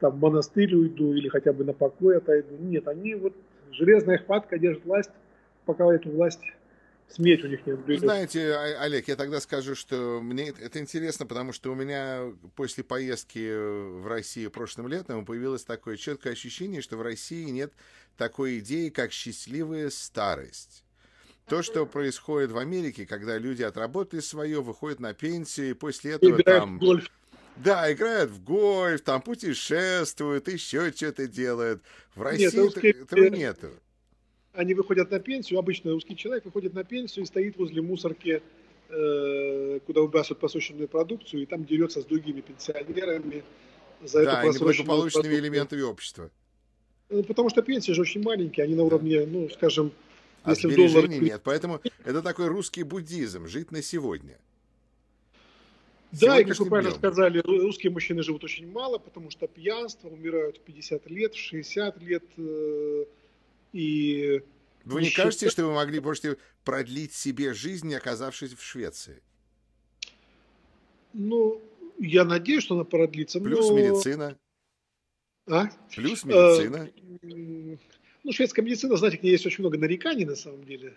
там 0.00 0.12
в 0.12 0.20
монастырь 0.20 0.74
уйду 0.74 1.14
или 1.14 1.28
хотя 1.28 1.52
бы 1.52 1.64
на 1.64 1.72
покой 1.72 2.18
отойду. 2.18 2.56
Нет, 2.60 2.86
они 2.88 3.14
вот 3.14 3.34
железная 3.72 4.18
хватка 4.18 4.58
держит 4.58 4.84
власть, 4.84 5.10
пока 5.64 5.92
эту 5.92 6.10
власть 6.10 6.42
смерть 7.08 7.44
у 7.44 7.48
них 7.48 7.66
не 7.66 7.72
отберет. 7.72 8.00
Знаете, 8.00 8.52
а, 8.52 8.82
Олег, 8.82 9.08
я 9.08 9.16
тогда 9.16 9.40
скажу, 9.40 9.74
что 9.74 10.20
мне 10.22 10.48
это 10.50 10.78
интересно, 10.78 11.26
потому 11.26 11.52
что 11.52 11.72
у 11.72 11.74
меня 11.74 12.32
после 12.54 12.84
поездки 12.84 14.00
в 14.00 14.06
Россию 14.06 14.50
прошлым 14.50 14.88
летом 14.88 15.24
появилось 15.24 15.64
такое 15.64 15.96
четкое 15.96 16.32
ощущение, 16.32 16.82
что 16.82 16.96
в 16.96 17.02
России 17.02 17.44
нет 17.44 17.72
такой 18.16 18.58
идеи, 18.58 18.88
как 18.88 19.12
счастливая 19.12 19.90
старость. 19.90 20.84
То, 21.46 21.62
что 21.62 21.86
происходит 21.86 22.50
в 22.50 22.58
Америке, 22.58 23.06
когда 23.06 23.38
люди 23.38 23.62
отработали 23.62 24.20
свое, 24.20 24.60
выходят 24.60 24.98
на 24.98 25.14
пенсию, 25.14 25.70
и 25.70 25.74
после 25.74 26.12
этого 26.12 26.40
Играют 26.40 26.62
там... 26.62 26.76
В 26.78 26.80
гольф. 26.80 27.10
Да, 27.56 27.90
играют 27.90 28.30
в 28.30 28.42
гольф, 28.42 29.00
там 29.02 29.22
путешествуют, 29.22 30.48
еще 30.48 30.92
что-то 30.92 31.26
делают. 31.26 31.82
В 32.14 32.22
России 32.22 32.50
Нет, 32.54 33.02
этого 33.12 33.26
нету. 33.28 33.70
Они 34.56 34.72
выходят 34.72 35.10
на 35.10 35.20
пенсию, 35.20 35.58
обычно 35.58 35.92
русский 35.92 36.16
человек 36.16 36.46
выходит 36.46 36.72
на 36.72 36.82
пенсию 36.82 37.24
и 37.24 37.26
стоит 37.26 37.56
возле 37.58 37.82
мусорки, 37.82 38.42
э, 38.88 39.80
куда 39.86 40.00
выбрасывают 40.00 40.40
просроченную 40.40 40.88
продукцию, 40.88 41.42
и 41.42 41.46
там 41.46 41.64
дерется 41.64 42.00
с 42.00 42.04
другими 42.06 42.40
пенсионерами 42.40 43.44
за 44.02 44.24
да, 44.24 44.42
эту 44.42 44.58
просроченную 44.58 45.38
элементами 45.38 45.82
общества. 45.82 46.30
Ну, 47.10 47.22
потому 47.22 47.50
что 47.50 47.62
пенсии 47.62 47.92
же 47.92 48.00
очень 48.00 48.22
маленькие, 48.22 48.64
они 48.64 48.74
на 48.74 48.84
уровне, 48.84 49.20
да. 49.20 49.26
ну, 49.26 49.48
скажем, 49.50 49.92
а 50.42 50.50
если 50.50 50.74
доллар... 50.74 51.08
нет, 51.08 51.42
поэтому 51.44 51.80
это 52.04 52.22
такой 52.22 52.46
русский 52.46 52.82
буддизм, 52.82 53.46
жить 53.46 53.70
на 53.72 53.82
сегодня. 53.82 54.38
Да, 56.12 56.40
и 56.40 56.44
как 56.44 56.58
вы 56.58 56.66
правильно 56.66 56.90
днем. 56.92 56.98
сказали, 56.98 57.38
русские 57.44 57.92
мужчины 57.92 58.22
живут 58.22 58.44
очень 58.44 58.70
мало, 58.70 58.96
потому 58.96 59.30
что 59.30 59.46
пьянство, 59.48 60.08
умирают 60.08 60.56
в 60.56 60.60
50 60.60 61.10
лет, 61.10 61.34
в 61.34 61.38
60 61.38 62.02
лет. 62.02 62.24
Э, 63.72 63.76
и 63.76 64.42
вы 64.84 65.02
не 65.02 65.10
кажете, 65.10 65.50
что 65.50 65.66
вы 65.66 65.74
могли 65.74 66.00
можете 66.00 66.36
продлить 66.64 67.12
себе 67.12 67.54
жизнь, 67.54 67.94
оказавшись 67.94 68.52
в 68.52 68.62
Швеции? 68.62 69.22
Ну, 71.12 71.60
я 71.98 72.24
надеюсь, 72.24 72.62
что 72.62 72.74
она 72.74 72.84
продлится. 72.84 73.40
Плюс 73.40 73.68
но... 73.68 73.76
медицина. 73.76 74.38
А? 75.48 75.68
Плюс 75.94 76.24
медицина. 76.24 76.88
А, 76.88 77.78
ну, 78.24 78.32
шведская 78.32 78.62
медицина, 78.62 78.96
знаете, 78.96 79.18
к 79.18 79.22
ней 79.22 79.30
есть 79.30 79.46
очень 79.46 79.62
много 79.62 79.78
нареканий 79.78 80.24
на 80.24 80.34
самом 80.34 80.64
деле. 80.64 80.94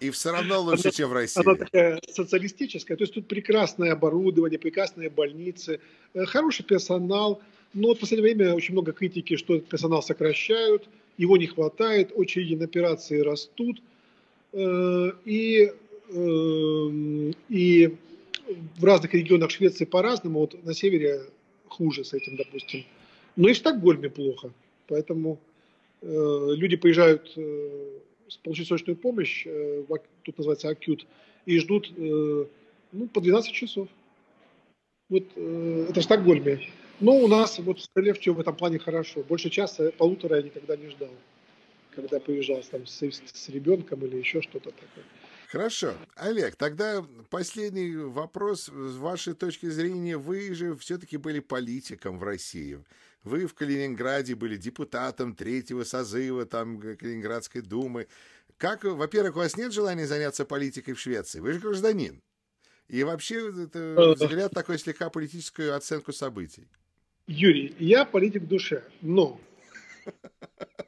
И 0.00 0.10
все 0.10 0.32
равно 0.32 0.60
лучше, 0.60 0.84
она, 0.84 0.90
чем 0.92 1.10
в 1.10 1.12
России. 1.12 1.40
Она 1.40 1.54
такая 1.54 2.00
социалистическая. 2.08 2.96
То 2.96 3.02
есть 3.02 3.14
тут 3.14 3.26
прекрасное 3.26 3.92
оборудование, 3.92 4.58
прекрасные 4.58 5.10
больницы, 5.10 5.80
э, 6.14 6.24
хороший 6.24 6.64
персонал. 6.64 7.42
Но 7.74 7.94
в 7.94 7.98
последнее 7.98 8.34
время 8.34 8.54
очень 8.54 8.72
много 8.72 8.92
критики, 8.92 9.36
что 9.36 9.58
персонал 9.60 10.02
сокращают, 10.02 10.88
его 11.18 11.36
не 11.36 11.46
хватает, 11.46 12.12
очереди 12.14 12.54
на 12.54 12.64
операции 12.64 13.20
растут. 13.20 13.82
Э, 14.52 15.10
и, 15.24 15.70
э, 16.08 17.32
и 17.50 17.96
в 18.78 18.84
разных 18.84 19.12
регионах 19.12 19.50
Швеции 19.50 19.84
по-разному. 19.84 20.40
Вот 20.40 20.64
на 20.64 20.72
севере 20.72 21.20
хуже 21.68 22.04
с 22.04 22.14
этим, 22.14 22.36
допустим. 22.36 22.84
Но 23.36 23.48
и 23.48 23.52
в 23.52 23.58
Стокгольме 23.58 24.08
плохо. 24.08 24.50
Поэтому 24.86 25.38
люди 26.00 26.76
приезжают 26.76 27.36
получить 28.36 28.68
срочную 28.68 28.96
помощь, 28.96 29.46
э, 29.46 29.84
тут 30.22 30.38
называется 30.38 30.68
акют, 30.68 31.06
и 31.46 31.58
ждут 31.58 31.90
э, 31.96 32.44
ну, 32.92 33.06
по 33.08 33.20
12 33.20 33.52
часов. 33.52 33.88
Вот 35.08 35.24
э, 35.36 35.86
это 35.88 36.00
в 36.00 36.04
Стокгольме. 36.04 36.60
Но 37.00 37.16
у 37.16 37.28
нас 37.28 37.58
вот 37.58 37.80
в 37.80 37.92
Королевче 37.92 38.32
в 38.32 38.40
этом 38.40 38.56
плане 38.56 38.78
хорошо. 38.78 39.22
Больше 39.22 39.50
часа, 39.50 39.92
полутора 39.92 40.36
я 40.36 40.42
никогда 40.42 40.76
не 40.76 40.88
ждал, 40.90 41.10
когда 41.94 42.18
приезжал 42.18 42.62
там 42.70 42.86
с, 42.86 43.00
с 43.00 43.48
ребенком 43.48 44.04
или 44.04 44.16
еще 44.16 44.42
что-то 44.42 44.70
такое. 44.70 45.04
Хорошо. 45.48 45.94
Олег, 46.16 46.56
тогда 46.56 47.04
последний 47.30 47.96
вопрос. 47.96 48.64
С 48.66 48.96
вашей 48.96 49.34
точки 49.34 49.66
зрения, 49.70 50.18
вы 50.18 50.52
же 50.52 50.76
все-таки 50.76 51.16
были 51.16 51.40
политиком 51.40 52.18
в 52.18 52.22
России. 52.22 52.84
Вы 53.22 53.46
в 53.46 53.54
Калининграде 53.54 54.34
были 54.34 54.56
депутатом 54.56 55.34
третьего 55.34 55.84
созыва 55.84 56.46
там 56.46 56.80
Калининградской 56.80 57.62
думы. 57.62 58.08
Как, 58.58 58.84
во-первых, 58.84 59.36
у 59.36 59.38
вас 59.38 59.56
нет 59.56 59.72
желания 59.72 60.06
заняться 60.06 60.44
политикой 60.44 60.92
в 60.92 61.00
Швеции? 61.00 61.40
Вы 61.40 61.54
же 61.54 61.60
гражданин. 61.60 62.22
И 62.88 63.02
вообще, 63.04 63.50
это 63.64 63.78
э, 63.78 64.14
взгляд 64.14 64.52
такой 64.52 64.78
слегка 64.78 65.10
политическую 65.10 65.76
оценку 65.76 66.12
событий. 66.12 66.68
Юрий, 67.28 67.74
я 67.78 68.06
политик 68.06 68.44
в 68.44 68.48
душе, 68.48 68.82
но 69.02 69.38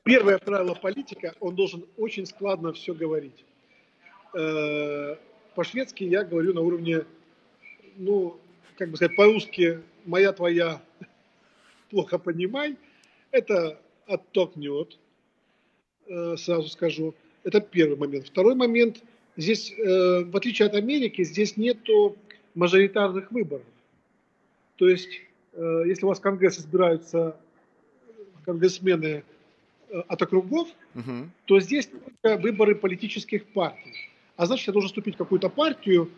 первое 0.05 0.39
правило 0.39 0.75
политика, 0.75 1.35
он 1.39 1.55
должен 1.55 1.85
очень 1.99 2.25
складно 2.25 2.73
все 2.73 2.95
говорить. 2.95 3.45
Э, 4.35 5.17
по-шведски 5.55 6.05
я 6.05 6.25
говорю 6.25 6.55
на 6.55 6.63
уровне, 6.63 7.05
ну, 7.97 8.41
как 8.79 8.89
бы 8.89 8.97
сказать, 8.97 9.17
по-русски 9.17 9.83
моя, 10.07 10.33
твоя, 10.33 10.81
плохо 11.91 12.19
понимай, 12.19 12.77
это 13.33 13.79
оттолкнет, 14.07 14.99
э, 16.07 16.37
сразу 16.39 16.69
скажу. 16.69 17.15
Это 17.45 17.61
первый 17.61 17.99
момент. 17.99 18.29
Второй 18.29 18.55
момент, 18.55 19.03
здесь, 19.37 19.73
э, 19.73 20.25
в 20.25 20.35
отличие 20.35 20.69
от 20.69 20.75
Америки, 20.75 21.23
здесь 21.23 21.59
нету 21.59 22.17
мажоритарных 22.55 23.31
выборов. 23.31 23.67
То 24.77 24.89
есть, 24.89 25.21
если 25.57 26.05
у 26.05 26.09
вас 26.09 26.19
в 26.19 26.23
Конгресс 26.23 26.59
избираются 26.59 27.37
конгрессмены 28.45 29.25
э, 29.89 30.03
от 30.09 30.23
округов, 30.23 30.69
угу. 30.95 31.31
то 31.45 31.61
здесь 31.61 31.87
только 31.87 32.37
выборы 32.41 32.75
политических 32.75 33.47
партий. 33.47 33.95
А 34.37 34.47
значит, 34.47 34.67
я 34.67 34.73
должен 34.73 34.89
вступить 34.89 35.15
в 35.15 35.19
какую-то 35.19 35.49
партию 35.49 36.11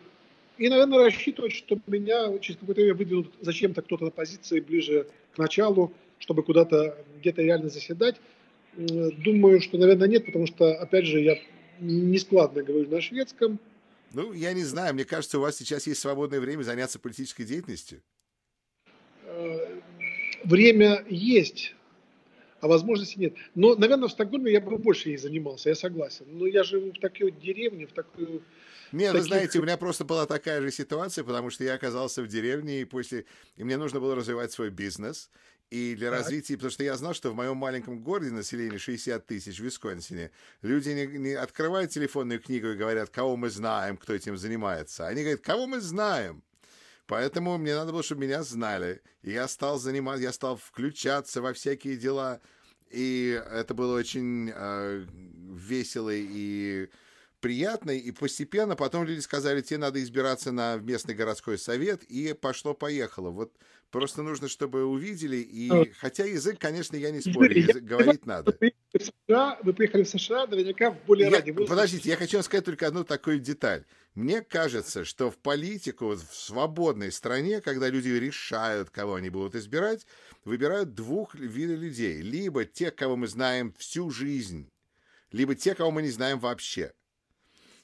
и, 0.59 0.69
наверное, 0.69 1.05
рассчитывать, 1.05 1.53
что 1.53 1.79
меня 1.87 2.39
через 2.39 2.59
какое-то 2.59 2.83
время 2.83 2.95
выдвинут 2.95 3.33
зачем-то 3.41 3.83
кто-то 3.83 4.05
на 4.05 4.11
позиции 4.11 4.61
ближе 4.61 5.07
к 5.35 5.39
началу, 5.39 5.93
чтобы 6.19 6.43
куда-то 6.43 6.97
где-то 7.21 7.43
реально 7.43 7.69
заседать. 7.69 8.21
Думаю, 8.77 9.61
что, 9.61 9.77
наверное, 9.77 10.09
нет, 10.09 10.25
потому 10.25 10.47
что, 10.47 10.73
опять 10.75 11.07
же, 11.07 11.21
я 11.21 11.39
нескладно 11.81 12.63
говорю 12.63 12.89
на 12.89 13.01
шведском. 13.01 13.59
Ну, 14.13 14.33
я 14.33 14.53
не 14.53 14.63
знаю, 14.63 14.95
мне 14.95 15.05
кажется, 15.05 15.39
у 15.39 15.43
вас 15.43 15.57
сейчас 15.57 15.87
есть 15.87 16.01
свободное 16.01 16.39
время 16.39 16.63
заняться 16.63 16.99
политической 16.99 17.45
деятельностью. 17.45 18.03
Время 20.45 21.05
есть, 21.09 21.75
а 22.61 22.69
возможности 22.69 23.19
нет. 23.19 23.35
Но, 23.55 23.75
наверное, 23.75 24.09
в 24.09 24.13
Стокгольме 24.13 24.53
я 24.53 24.61
бы 24.61 24.79
больше 24.79 25.11
ей 25.11 25.17
занимался, 25.17 25.69
я 25.69 25.75
согласен. 25.75 26.27
Но 26.29 26.47
я 26.47 26.63
живу 26.63 26.93
в 26.93 26.99
такой 26.99 27.33
деревне, 27.33 27.87
в 27.87 27.93
такую... 27.93 28.43
Не, 28.93 29.07
таких... 29.07 29.21
вы 29.21 29.23
знаете, 29.23 29.59
у 29.59 29.63
меня 29.63 29.77
просто 29.77 30.05
была 30.05 30.27
такая 30.27 30.61
же 30.61 30.71
ситуация, 30.71 31.25
потому 31.25 31.51
что 31.51 31.65
я 31.65 31.75
оказался 31.75 32.23
в 32.23 32.29
деревне, 32.29 32.83
и 32.83 32.85
после... 32.85 33.25
И 33.57 33.65
мне 33.65 33.77
нужно 33.77 34.01
было 34.01 34.15
развивать 34.15 34.53
свой 34.53 34.71
бизнес. 34.71 35.31
И 35.71 35.95
для 35.97 36.11
так. 36.11 36.21
развития, 36.21 36.55
потому 36.55 36.71
что 36.71 36.85
я 36.85 36.97
знал, 36.97 37.15
что 37.15 37.31
в 37.31 37.35
моем 37.35 37.57
маленьком 37.57 38.03
городе 38.03 38.31
население 38.31 38.79
60 38.79 39.27
тысяч 39.27 39.59
в 39.59 39.65
Висконсине, 39.65 40.31
люди 40.61 40.91
не, 40.91 41.07
не 41.07 41.33
открывают 41.33 41.91
телефонную 41.91 42.41
книгу 42.41 42.69
и 42.69 42.75
говорят, 42.75 43.09
кого 43.09 43.37
мы 43.37 43.49
знаем, 43.49 43.97
кто 43.97 44.13
этим 44.13 44.37
занимается. 44.37 45.07
Они 45.07 45.23
говорят, 45.23 45.41
кого 45.41 45.67
мы 45.67 45.81
знаем. 45.81 46.43
Поэтому 47.13 47.59
мне 47.59 47.75
надо 47.75 47.93
было, 47.93 48.03
чтобы 48.03 48.23
меня 48.23 48.43
знали. 48.43 49.03
И 49.23 49.33
я 49.33 49.47
стал 49.47 49.79
заниматься, 49.79 50.23
я 50.23 50.33
стал 50.33 50.57
включаться 50.57 51.43
во 51.43 51.53
всякие 51.53 51.99
дела. 51.99 52.41
И 52.91 53.39
это 53.51 53.75
было 53.75 53.99
очень 53.99 54.51
э, 54.51 55.05
весело 55.51 56.09
и 56.11 56.89
приятно. 57.41 57.91
И 57.91 58.11
постепенно 58.13 58.77
потом 58.77 59.05
люди 59.05 59.21
сказали, 59.21 59.61
тебе 59.61 59.77
надо 59.77 60.03
избираться 60.03 60.53
на 60.53 60.77
местный 60.77 61.15
городской 61.15 61.59
совет. 61.59 62.03
И 62.05 62.33
пошло-поехало. 62.33 63.29
Вот 63.29 63.53
просто 63.91 64.23
нужно, 64.23 64.49
чтобы 64.49 64.87
увидели. 64.87 65.37
И 65.37 65.69
а. 65.71 65.85
хотя 65.99 66.25
язык, 66.25 66.59
конечно, 66.59 66.97
я 66.97 67.11
не 67.11 67.21
спорю, 67.21 67.59
язык 67.61 67.85
говорить 67.85 68.25
надо. 68.25 68.57
вы 69.63 69.75
приехали 69.75 70.05
в 70.05 70.09
США 70.09 70.47
наверняка 70.47 70.93
в 70.93 71.05
более 71.05 71.29
раннем 71.29 71.67
Подождите, 71.67 72.09
я 72.09 72.17
хочу 72.17 72.43
сказать 72.43 72.65
только 72.65 72.87
одну 72.87 73.05
такую 73.05 73.39
деталь. 73.39 73.85
Мне 74.15 74.43
кажется, 74.43 75.07
что 75.07 75.31
в 75.31 75.39
политику 75.39 76.15
в 76.15 76.35
свободной 76.35 77.11
стране, 77.11 77.63
когда 77.63 77.89
люди 77.89 78.09
решают, 78.09 78.91
кого 78.91 79.15
они 79.15 79.31
будут 79.31 79.55
избирать, 79.55 80.07
выбирают 80.45 80.95
двух 80.95 81.35
видов 81.35 81.79
людей. 81.79 82.21
Либо 82.21 82.67
те, 82.67 82.91
кого 82.91 83.17
мы 83.17 83.27
знаем 83.27 83.73
всю 83.79 84.11
жизнь, 84.11 84.69
либо 85.31 85.55
те, 85.55 85.75
кого 85.75 85.91
мы 85.91 86.03
не 86.03 86.11
знаем 86.11 86.39
вообще. 86.39 86.93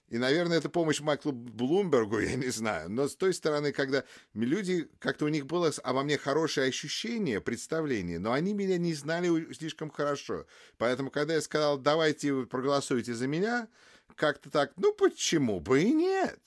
И, 0.08 0.16
наверное, 0.16 0.58
это 0.58 0.70
помощь 0.70 1.00
Майклу 1.00 1.32
Блумбергу, 1.32 2.18
я 2.20 2.34
не 2.34 2.48
знаю. 2.48 2.90
Но 2.90 3.08
с 3.08 3.16
той 3.16 3.32
стороны, 3.32 3.72
когда 3.72 4.04
люди, 4.34 4.88
как-то 4.98 5.26
у 5.26 5.28
них 5.28 5.46
было 5.46 5.72
обо 5.82 6.02
мне 6.02 6.18
хорошее 6.18 6.68
ощущение, 6.68 7.40
представление, 7.40 8.18
но 8.18 8.32
они 8.32 8.52
меня 8.52 8.78
не 8.78 8.94
знали 8.94 9.52
слишком 9.52 9.90
хорошо. 9.90 10.46
Поэтому, 10.78 11.10
когда 11.10 11.34
я 11.34 11.40
сказал, 11.40 11.78
давайте 11.78 12.46
проголосуйте 12.46 13.14
за 13.14 13.26
меня, 13.26 13.68
как-то 14.14 14.51
так, 14.51 14.73
ну 14.77 14.92
почему 14.92 15.61
бы 15.61 15.83
и 15.83 15.92
нет? 15.92 16.38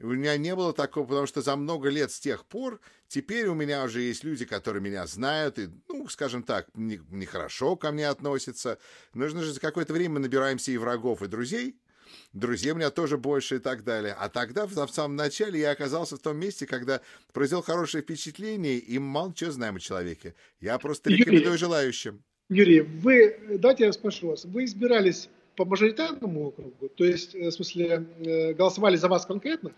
У 0.00 0.08
меня 0.08 0.36
не 0.36 0.54
было 0.54 0.72
такого, 0.72 1.06
потому 1.06 1.26
что 1.26 1.42
за 1.42 1.56
много 1.56 1.88
лет 1.88 2.12
с 2.12 2.20
тех 2.20 2.44
пор 2.44 2.80
теперь 3.08 3.46
у 3.46 3.54
меня 3.54 3.82
уже 3.84 4.00
есть 4.00 4.22
люди, 4.22 4.44
которые 4.44 4.80
меня 4.80 5.06
знают 5.06 5.58
и, 5.58 5.68
ну, 5.88 6.08
скажем 6.08 6.44
так, 6.44 6.68
нехорошо 6.74 7.70
не 7.70 7.76
ко 7.76 7.90
мне 7.90 8.08
относятся. 8.08 8.78
Нужно 9.12 9.42
же 9.42 9.52
за 9.52 9.60
какое-то 9.60 9.92
время 9.92 10.14
мы 10.14 10.20
набираемся 10.20 10.70
и 10.70 10.76
врагов, 10.76 11.22
и 11.22 11.26
друзей. 11.26 11.76
Друзей 12.32 12.72
у 12.72 12.74
меня 12.76 12.90
тоже 12.90 13.18
больше 13.18 13.56
и 13.56 13.58
так 13.58 13.82
далее. 13.84 14.14
А 14.18 14.28
тогда, 14.28 14.66
в, 14.66 14.72
в 14.72 14.90
самом 14.90 15.16
начале, 15.16 15.60
я 15.60 15.72
оказался 15.72 16.16
в 16.16 16.20
том 16.20 16.38
месте, 16.38 16.66
когда 16.66 17.00
произвел 17.32 17.62
хорошее 17.62 18.02
впечатление, 18.02 18.78
и 18.78 18.98
мало 18.98 19.34
чего 19.34 19.50
знаем 19.50 19.76
о 19.76 19.80
человеке. 19.80 20.34
Я 20.60 20.78
просто 20.78 21.10
рекомендую 21.10 21.44
Юрий, 21.46 21.58
желающим. 21.58 22.22
Юрий, 22.48 22.80
вы, 22.80 23.58
дайте 23.58 23.84
я 23.84 23.92
спрошу 23.92 24.28
вас, 24.28 24.44
вы 24.44 24.64
избирались 24.64 25.28
по 25.58 25.64
мажоритарному 25.64 26.48
округу? 26.48 26.88
То 26.88 27.04
есть, 27.04 27.34
э, 27.34 27.48
в 27.48 27.52
смысле, 27.52 28.06
э, 28.20 28.52
голосовали 28.54 28.96
за 28.96 29.08
вас 29.08 29.26
конкретно? 29.26 29.72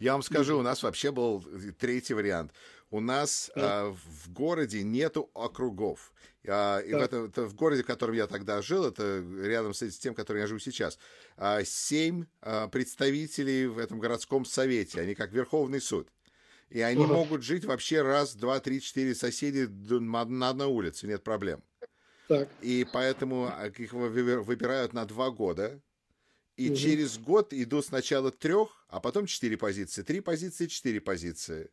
Я 0.00 0.12
вам 0.12 0.22
скажу, 0.22 0.58
у 0.58 0.62
нас 0.62 0.82
вообще 0.82 1.12
был 1.12 1.44
третий 1.78 2.14
вариант. 2.14 2.52
У 2.90 3.00
нас 3.00 3.50
да. 3.54 3.84
э, 3.84 3.90
в 3.90 4.32
городе 4.32 4.82
нету 4.82 5.30
округов. 5.34 6.12
А, 6.46 6.78
и 6.78 6.92
да. 6.92 6.98
в, 6.98 7.02
этом, 7.02 7.24
это, 7.26 7.44
в 7.46 7.54
городе, 7.54 7.82
в 7.82 7.86
котором 7.86 8.14
я 8.14 8.26
тогда 8.26 8.62
жил, 8.62 8.86
это 8.86 9.22
рядом 9.42 9.74
с 9.74 9.98
тем, 9.98 10.14
в 10.14 10.16
котором 10.16 10.40
я 10.40 10.46
живу 10.46 10.60
сейчас, 10.60 10.98
а, 11.36 11.62
семь 11.62 12.24
а, 12.40 12.68
представителей 12.68 13.66
в 13.66 13.76
этом 13.76 13.98
городском 13.98 14.46
совете. 14.46 15.02
Они 15.02 15.14
как 15.14 15.32
Верховный 15.32 15.80
суд. 15.80 16.08
И 16.70 16.80
они 16.80 17.04
uh 17.04 17.06
могут 17.06 17.42
жить 17.42 17.64
вообще 17.64 18.02
раз, 18.02 18.34
два, 18.34 18.60
три, 18.60 18.80
четыре 18.80 19.14
соседи 19.14 19.66
на 19.66 20.48
одной 20.48 20.66
улице, 20.66 21.06
нет 21.06 21.22
проблем. 21.22 21.62
Так. 22.28 22.48
И 22.60 22.86
поэтому 22.92 23.50
их 23.78 23.92
выбирают 23.92 24.92
на 24.92 25.04
два 25.06 25.30
года. 25.30 25.80
И 26.56 26.70
угу. 26.70 26.76
через 26.76 27.18
год 27.18 27.52
идут 27.52 27.86
сначала 27.86 28.30
трех, 28.30 28.84
а 28.88 29.00
потом 29.00 29.26
четыре 29.26 29.56
позиции. 29.56 30.02
Три 30.02 30.20
позиции, 30.20 30.66
четыре 30.66 31.00
позиции. 31.00 31.70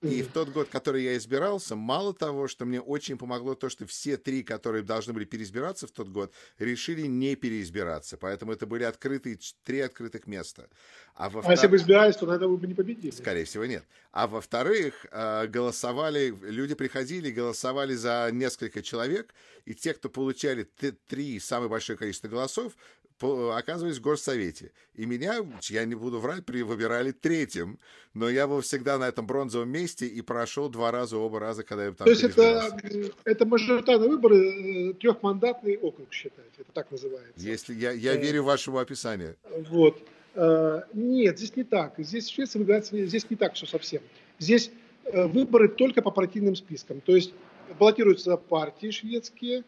И 0.00 0.22
в 0.22 0.30
тот 0.30 0.50
год, 0.50 0.68
который 0.68 1.02
я 1.02 1.16
избирался, 1.16 1.74
мало 1.74 2.14
того, 2.14 2.46
что 2.46 2.64
мне 2.64 2.80
очень 2.80 3.18
помогло 3.18 3.56
то, 3.56 3.68
что 3.68 3.84
все 3.84 4.16
три, 4.16 4.44
которые 4.44 4.84
должны 4.84 5.12
были 5.12 5.24
переизбираться 5.24 5.88
в 5.88 5.90
тот 5.90 6.08
год, 6.08 6.32
решили 6.58 7.02
не 7.02 7.34
переизбираться. 7.34 8.16
Поэтому 8.16 8.52
это 8.52 8.64
были 8.66 8.84
открытые, 8.84 9.38
три 9.64 9.80
открытых 9.80 10.28
места. 10.28 10.68
А, 11.16 11.28
во 11.28 11.40
а 11.40 11.50
если 11.50 11.66
бы 11.66 11.76
избирались, 11.76 12.14
то 12.14 12.26
тогда 12.26 12.46
вы 12.46 12.56
бы 12.56 12.68
не 12.68 12.74
победили. 12.74 13.10
Скорее 13.10 13.44
всего, 13.44 13.66
нет. 13.66 13.84
А 14.12 14.28
во-вторых, 14.28 15.04
э, 15.10 15.48
голосовали, 15.48 16.32
люди 16.42 16.76
приходили, 16.76 17.32
голосовали 17.32 17.94
за 17.94 18.30
несколько 18.32 18.82
человек, 18.82 19.34
и 19.64 19.74
те, 19.74 19.94
кто 19.94 20.08
получали 20.08 20.62
три 21.08 21.40
самое 21.40 21.68
большое 21.68 21.98
количество 21.98 22.28
голосов, 22.28 22.74
оказываюсь 23.20 23.98
в 23.98 24.00
горсовете. 24.00 24.72
И 24.94 25.06
меня, 25.06 25.36
я 25.64 25.84
не 25.84 25.94
буду 25.94 26.18
врать, 26.18 26.44
при 26.44 26.62
выбирали 26.62 27.12
третьим, 27.12 27.78
но 28.14 28.28
я 28.28 28.46
был 28.46 28.60
всегда 28.60 28.98
на 28.98 29.08
этом 29.08 29.26
бронзовом 29.26 29.68
месте 29.68 30.06
и 30.06 30.20
прошел 30.22 30.68
два 30.68 30.90
раза, 30.90 31.16
оба 31.18 31.40
раза, 31.40 31.62
когда 31.62 31.86
я 31.86 31.92
там 31.92 32.04
То 32.04 32.10
есть 32.10 32.24
это, 32.24 32.76
это 33.24 33.46
мажоритарные 33.46 34.08
выборы, 34.08 34.90
э, 34.90 34.92
трехмандатный 34.94 35.76
округ 35.76 36.12
считаете, 36.12 36.52
это 36.58 36.72
так 36.72 36.90
называется? 36.90 37.32
Если 37.36 37.74
я, 37.74 37.92
я 37.92 38.14
э, 38.14 38.20
верю 38.20 38.44
вашему 38.44 38.78
описанию. 38.78 39.36
Вот. 39.68 40.02
Э, 40.34 40.82
нет, 40.92 41.38
здесь 41.38 41.56
не 41.56 41.64
так. 41.64 41.94
Здесь 41.98 42.28
в 42.28 42.34
Швеции 42.34 42.58
выбирается, 42.58 43.06
здесь 43.06 43.28
не 43.30 43.36
так, 43.36 43.56
что 43.56 43.66
совсем. 43.66 44.02
Здесь 44.38 44.70
выборы 45.10 45.68
только 45.68 46.02
по 46.02 46.10
партийным 46.10 46.54
спискам. 46.54 47.00
То 47.00 47.14
есть 47.14 47.32
баллотируются 47.78 48.36
партии 48.36 48.90
шведские, 48.90 49.64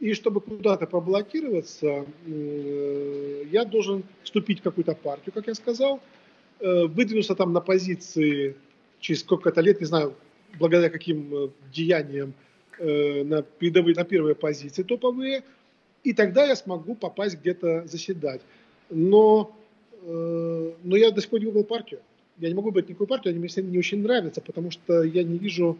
и 0.00 0.12
чтобы 0.12 0.40
куда-то 0.40 0.86
проблокироваться, 0.86 2.04
э, 2.26 3.44
я 3.50 3.64
должен 3.64 4.04
вступить 4.22 4.60
в 4.60 4.62
какую-то 4.62 4.94
партию, 4.94 5.32
как 5.32 5.46
я 5.46 5.54
сказал, 5.54 6.00
э, 6.60 6.86
выдвинуться 6.86 7.34
там 7.34 7.52
на 7.52 7.60
позиции 7.60 8.56
через 9.00 9.20
сколько-то 9.20 9.60
лет, 9.62 9.80
не 9.80 9.86
знаю, 9.86 10.14
благодаря 10.58 10.90
каким 10.90 11.34
э, 11.34 11.48
деяниям, 11.72 12.34
на, 12.78 13.40
передовые, 13.40 13.94
на 13.94 14.04
первые 14.04 14.34
позиции 14.34 14.82
топовые, 14.82 15.44
и 16.04 16.12
тогда 16.12 16.44
я 16.44 16.54
смогу 16.54 16.94
попасть 16.94 17.38
где-то 17.40 17.86
заседать. 17.86 18.42
Но, 18.90 19.56
но 20.04 20.96
я 20.96 21.10
до 21.10 21.22
сих 21.22 21.30
пор 21.30 21.40
не 21.40 21.46
выбрал 21.46 21.64
партию. 21.64 22.00
Я 22.36 22.48
не 22.48 22.54
могу 22.54 22.68
выбрать 22.68 22.90
никакую 22.90 23.08
партию, 23.08 23.30
они 23.30 23.40
мне 23.40 23.48
не 23.70 23.78
очень 23.78 24.02
нравятся, 24.02 24.42
потому 24.42 24.70
что 24.70 25.02
я 25.04 25.22
не 25.22 25.38
вижу 25.38 25.78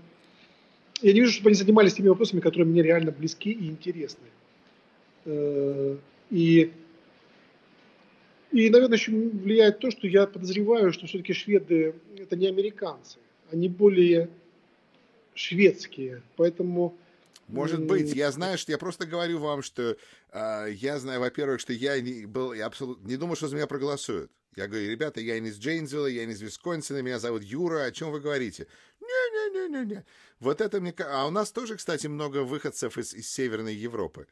я 1.02 1.12
не 1.12 1.20
вижу, 1.20 1.32
чтобы 1.32 1.50
они 1.50 1.56
занимались 1.56 1.94
теми 1.94 2.08
вопросами, 2.08 2.40
которые 2.40 2.66
мне 2.66 2.82
реально 2.82 3.12
близки 3.12 3.50
и 3.50 3.68
интересны. 3.68 4.26
Э, 5.24 5.96
и, 6.30 6.72
и, 8.52 8.70
наверное, 8.70 8.96
еще 8.96 9.12
влияет 9.12 9.78
то, 9.78 9.90
что 9.90 10.06
я 10.06 10.26
подозреваю, 10.26 10.92
что 10.92 11.06
все-таки 11.06 11.32
шведы 11.32 11.94
это 12.16 12.36
не 12.36 12.46
американцы, 12.46 13.18
они 13.52 13.68
более 13.68 14.28
шведские, 15.34 16.22
поэтому 16.36 16.96
может 17.48 17.84
быть, 17.84 18.12
я 18.12 18.32
знаю, 18.32 18.58
что 18.58 18.72
я 18.72 18.78
просто 18.78 19.06
говорю 19.06 19.38
вам, 19.38 19.62
что 19.62 19.96
э, 20.32 20.66
я 20.72 20.98
знаю, 20.98 21.20
во-первых, 21.20 21.60
что 21.60 21.72
я 21.72 22.00
не 22.00 22.26
был, 22.26 22.52
я 22.52 22.66
абсолютно 22.66 23.06
не 23.06 23.16
думал, 23.16 23.36
что 23.36 23.46
за 23.46 23.54
меня 23.54 23.68
проголосуют. 23.68 24.32
Я 24.56 24.68
говорю, 24.68 24.90
ребята, 24.90 25.20
я 25.20 25.38
не 25.38 25.50
из 25.50 25.58
Джейнсвилла, 25.58 26.06
я 26.06 26.24
не 26.24 26.32
из 26.32 26.40
Висконсина, 26.40 27.02
меня 27.02 27.18
зовут 27.18 27.42
Юра, 27.42 27.84
о 27.84 27.92
чем 27.92 28.10
вы 28.10 28.20
говорите? 28.20 28.66
Не-не-не-не-не. 29.00 30.04
Вот 30.40 30.62
это 30.62 30.80
мне... 30.80 30.94
А 30.98 31.26
у 31.26 31.30
нас 31.30 31.52
тоже, 31.52 31.76
кстати, 31.76 32.06
много 32.06 32.38
выходцев 32.38 32.96
из, 32.96 33.12
из 33.12 33.30
Северной 33.30 33.74
Европы. 33.74 34.26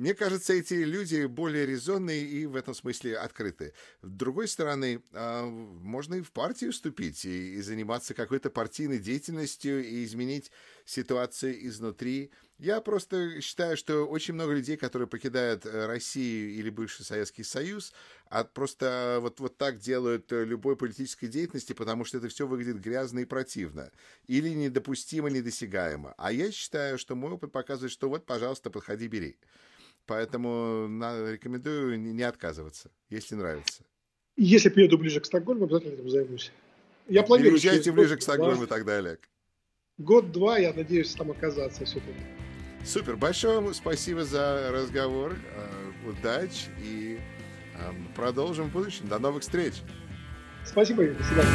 Мне 0.00 0.14
кажется, 0.14 0.54
эти 0.54 0.72
люди 0.72 1.26
более 1.26 1.66
резонные 1.66 2.24
и 2.24 2.46
в 2.46 2.56
этом 2.56 2.72
смысле 2.72 3.18
открытые. 3.18 3.74
С 4.00 4.08
другой 4.08 4.48
стороны, 4.48 5.02
а, 5.12 5.44
можно 5.44 6.14
и 6.14 6.22
в 6.22 6.32
партию 6.32 6.72
вступить, 6.72 7.26
и, 7.26 7.56
и 7.56 7.60
заниматься 7.60 8.14
какой-то 8.14 8.48
партийной 8.48 8.98
деятельностью, 8.98 9.84
и 9.84 10.02
изменить 10.06 10.52
ситуацию 10.86 11.66
изнутри. 11.66 12.30
Я 12.58 12.80
просто 12.80 13.42
считаю, 13.42 13.76
что 13.76 14.06
очень 14.06 14.32
много 14.32 14.54
людей, 14.54 14.78
которые 14.78 15.06
покидают 15.06 15.66
э, 15.66 15.84
Россию 15.84 16.52
или 16.52 16.70
бывший 16.70 17.04
Советский 17.04 17.42
Союз, 17.42 17.92
а 18.30 18.44
просто 18.44 19.18
вот, 19.20 19.38
вот 19.38 19.58
так 19.58 19.80
делают 19.80 20.32
э, 20.32 20.46
любой 20.46 20.76
политической 20.76 21.26
деятельности, 21.26 21.74
потому 21.74 22.06
что 22.06 22.16
это 22.16 22.28
все 22.28 22.46
выглядит 22.46 22.80
грязно 22.80 23.18
и 23.18 23.26
противно. 23.26 23.92
Или 24.28 24.48
недопустимо, 24.48 25.28
недосягаемо. 25.28 26.14
А 26.16 26.32
я 26.32 26.50
считаю, 26.50 26.96
что 26.96 27.14
мой 27.16 27.32
опыт 27.32 27.52
показывает, 27.52 27.92
что 27.92 28.08
вот, 28.08 28.24
пожалуйста, 28.24 28.70
подходи, 28.70 29.06
бери. 29.06 29.36
Поэтому 30.06 30.86
рекомендую 31.30 32.00
не 32.00 32.22
отказываться, 32.22 32.90
если 33.08 33.34
нравится. 33.36 33.84
Если 34.36 34.68
приеду 34.70 34.98
ближе 34.98 35.20
к 35.20 35.26
Стокгольму, 35.26 35.64
обязательно 35.64 35.92
этим 35.94 36.08
займусь. 36.08 36.52
Я 37.08 37.22
планирую... 37.22 37.52
Переезжайте 37.52 37.92
ближе 37.92 38.16
к 38.16 38.22
Стокгольму 38.22 38.66
тогда, 38.66 38.96
Олег. 38.96 39.28
Год-два, 39.98 40.58
я 40.58 40.72
надеюсь, 40.72 41.14
там 41.14 41.30
оказаться 41.30 41.84
все-таки. 41.84 42.14
Супер. 42.84 43.16
Большое 43.16 43.60
вам 43.60 43.74
спасибо 43.74 44.24
за 44.24 44.70
разговор. 44.72 45.34
Э, 45.54 46.08
Удачи 46.08 46.70
и 46.82 47.18
эм, 47.74 48.08
продолжим 48.14 48.70
в 48.70 48.72
будущем. 48.72 49.06
До 49.08 49.18
новых 49.18 49.42
встреч. 49.42 49.74
Спасибо, 50.64 51.04
До 51.04 51.24
свидания. 51.24 51.50